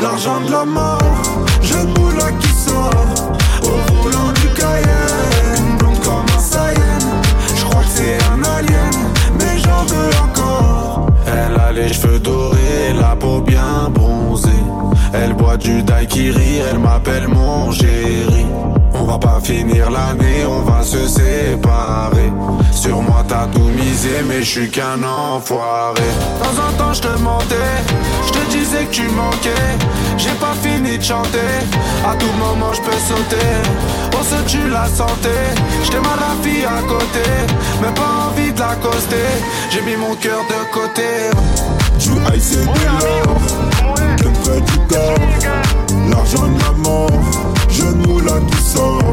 L'argent 0.01 0.41
de 0.45 0.51
la 0.51 0.65
mort, 0.65 1.21
genou 1.61 2.09
là 2.19 2.31
qui 2.39 2.49
sort. 2.67 3.37
Au 3.63 3.93
volant 3.93 4.31
du 4.41 4.47
Cayenne, 4.59 5.77
blonde 5.79 5.99
comme 6.03 6.25
un 6.35 6.39
Saiyan. 6.39 6.99
Je 7.57 7.63
crois 7.65 7.81
que 7.81 7.93
c'est 7.95 8.17
un 8.33 8.43
alien, 8.57 8.95
mais 9.39 9.57
j'en 9.63 9.83
veux 9.85 10.11
encore. 10.25 11.07
Elle 11.27 11.59
a 11.59 11.71
les 11.71 11.93
cheveux 11.93 12.19
dorés, 12.19 12.93
la 12.99 13.15
peau 13.15 13.39
bien 13.41 13.89
bronzée. 13.89 14.04
Elle 15.23 15.33
boit 15.33 15.57
du 15.57 15.81
daiquiri, 15.81 16.59
elle 16.69 16.79
m'appelle 16.79 17.27
mon 17.27 17.71
chéri. 17.71 18.45
On 18.93 19.03
va 19.03 19.17
pas 19.17 19.39
finir 19.41 19.89
l'année, 19.89 20.45
on 20.47 20.61
va 20.61 20.83
se 20.83 21.07
séparer. 21.07 22.31
Sur 22.71 23.01
moi 23.01 23.23
t'as 23.27 23.47
tout 23.47 23.69
misé, 23.79 24.23
mais 24.27 24.41
je 24.41 24.49
suis 24.49 24.69
qu'un 24.69 25.01
enfoiré. 25.03 26.01
De 26.01 26.43
temps 26.43 26.61
en 26.67 26.71
temps 26.77 26.93
je 26.93 27.01
te 27.01 27.19
mentais, 27.19 27.75
je 28.27 28.31
te 28.31 28.51
disais 28.51 28.85
que 28.85 28.91
tu 28.91 29.07
manquais. 29.09 29.71
J'ai 30.17 30.35
pas 30.39 30.53
fini 30.61 30.97
de 30.97 31.03
chanter, 31.03 31.53
à 32.05 32.15
tout 32.15 32.33
moment 32.39 32.73
je 32.73 32.81
peux 32.81 32.99
sauter. 33.09 33.51
On 34.17 34.23
se 34.23 34.41
tue 34.49 34.69
la 34.69 34.87
santé, 34.87 35.35
j't'ai 35.83 35.99
mal 35.99 36.19
la 36.19 36.35
fille 36.43 36.65
à 36.65 36.81
côté, 36.81 37.29
mais 37.81 37.93
pas 37.93 38.29
envie 38.29 38.51
de 38.51 38.59
l'accoster. 38.59 39.31
J'ai 39.69 39.81
mis 39.81 39.95
mon 39.97 40.15
cœur 40.15 40.41
de 40.49 40.73
côté. 40.73 41.03
C'est 42.37 42.65
que 42.65 43.64
du 44.53 44.77
corps. 44.87 45.15
L'argent 46.09 46.47
de 46.47 46.59
la 46.59 46.71
maman, 46.71 47.07
jeune 47.69 47.97
moulin 48.07 48.41
qui 48.51 48.61
sort. 48.61 49.03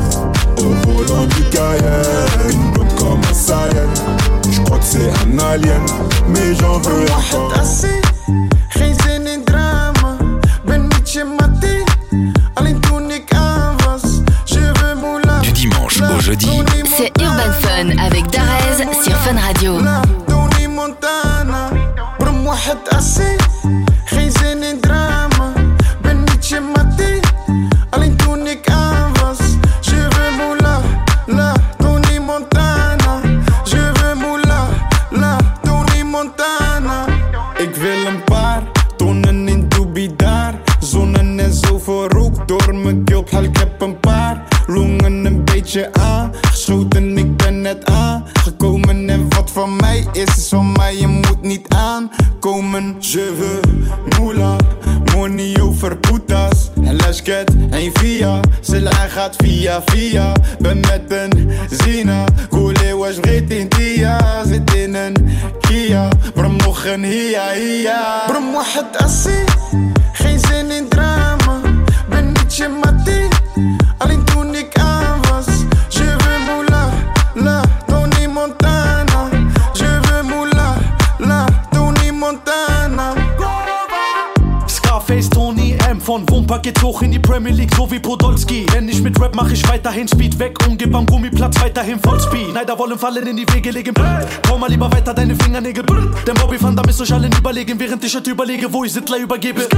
Au 0.58 0.88
volant 0.88 1.26
du 1.26 1.42
Cayenne, 1.50 2.50
une 2.50 2.70
blonde 2.72 2.94
comme 2.98 3.20
un 3.30 3.34
Sahel. 3.34 3.88
J'crois 4.50 4.78
que 4.78 4.84
c'est 4.84 5.10
un 5.10 5.38
alien, 5.38 5.80
mais 6.28 6.54
j'en 6.54 6.78
veux 6.80 7.06
encore. 7.10 7.52
Du 15.42 15.52
dimanche 15.52 16.00
au 16.00 16.20
jeudi, 16.20 16.62
c'est 16.96 17.10
Urban 17.20 17.52
Fun 17.60 18.04
avec 18.04 18.30
Darez 18.30 18.84
sur 19.02 19.16
Fun 19.18 19.36
Radio. 19.40 19.78
Neider 92.72 92.78
wollen 92.78 92.98
fallen 92.98 93.26
in 93.26 93.36
die 93.36 93.46
Wege 93.52 93.70
legen. 93.70 93.94
Komm 94.48 94.60
mal 94.60 94.70
lieber 94.70 94.90
weiter 94.90 95.12
deine 95.12 95.36
Fingernägel. 95.36 95.84
Denn 96.26 96.34
Bobby 96.34 96.56
Van 96.58 96.74
Damme 96.74 96.88
ist 96.88 97.00
euch 97.02 97.12
allen 97.12 97.30
überlegen, 97.36 97.78
während 97.78 98.02
ich 98.02 98.14
heute 98.16 98.30
überlege, 98.30 98.72
wo 98.72 98.82
ich 98.84 98.92
Sittler 98.92 99.18
übergebe. 99.18 99.68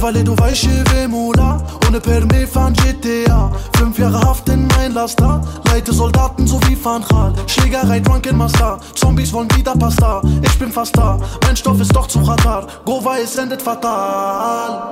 Weil 0.00 0.24
du 0.24 0.36
weißt, 0.36 0.68
Mula, 1.08 1.62
ohne 1.86 2.00
Perme 2.00 2.46
von 2.48 2.72
GTA. 2.72 3.52
Fünf 3.76 3.96
Jahre 3.98 4.20
Haft 4.20 4.48
in 4.48 4.66
mein 4.68 4.92
Laster, 4.92 5.40
leite 5.68 5.92
Soldaten 5.92 6.46
so 6.46 6.58
wie 6.66 6.76
Van 6.82 7.04
Gaal. 7.08 7.32
Schlägerei, 7.46 8.00
Drunken 8.00 8.36
Master, 8.36 8.80
Zombies 8.94 9.32
wollen 9.32 9.48
wieder 9.56 9.76
Pasta. 9.76 10.20
Ich 10.42 10.58
bin 10.58 10.72
fast 10.72 10.96
da, 10.96 11.20
mein 11.44 11.56
Stoff 11.56 11.80
ist 11.80 11.94
doch 11.94 12.08
zu 12.08 12.20
Ratar. 12.20 12.66
Gova, 12.84 13.18
es 13.18 13.36
endet 13.36 13.62
fatal. 13.62 14.91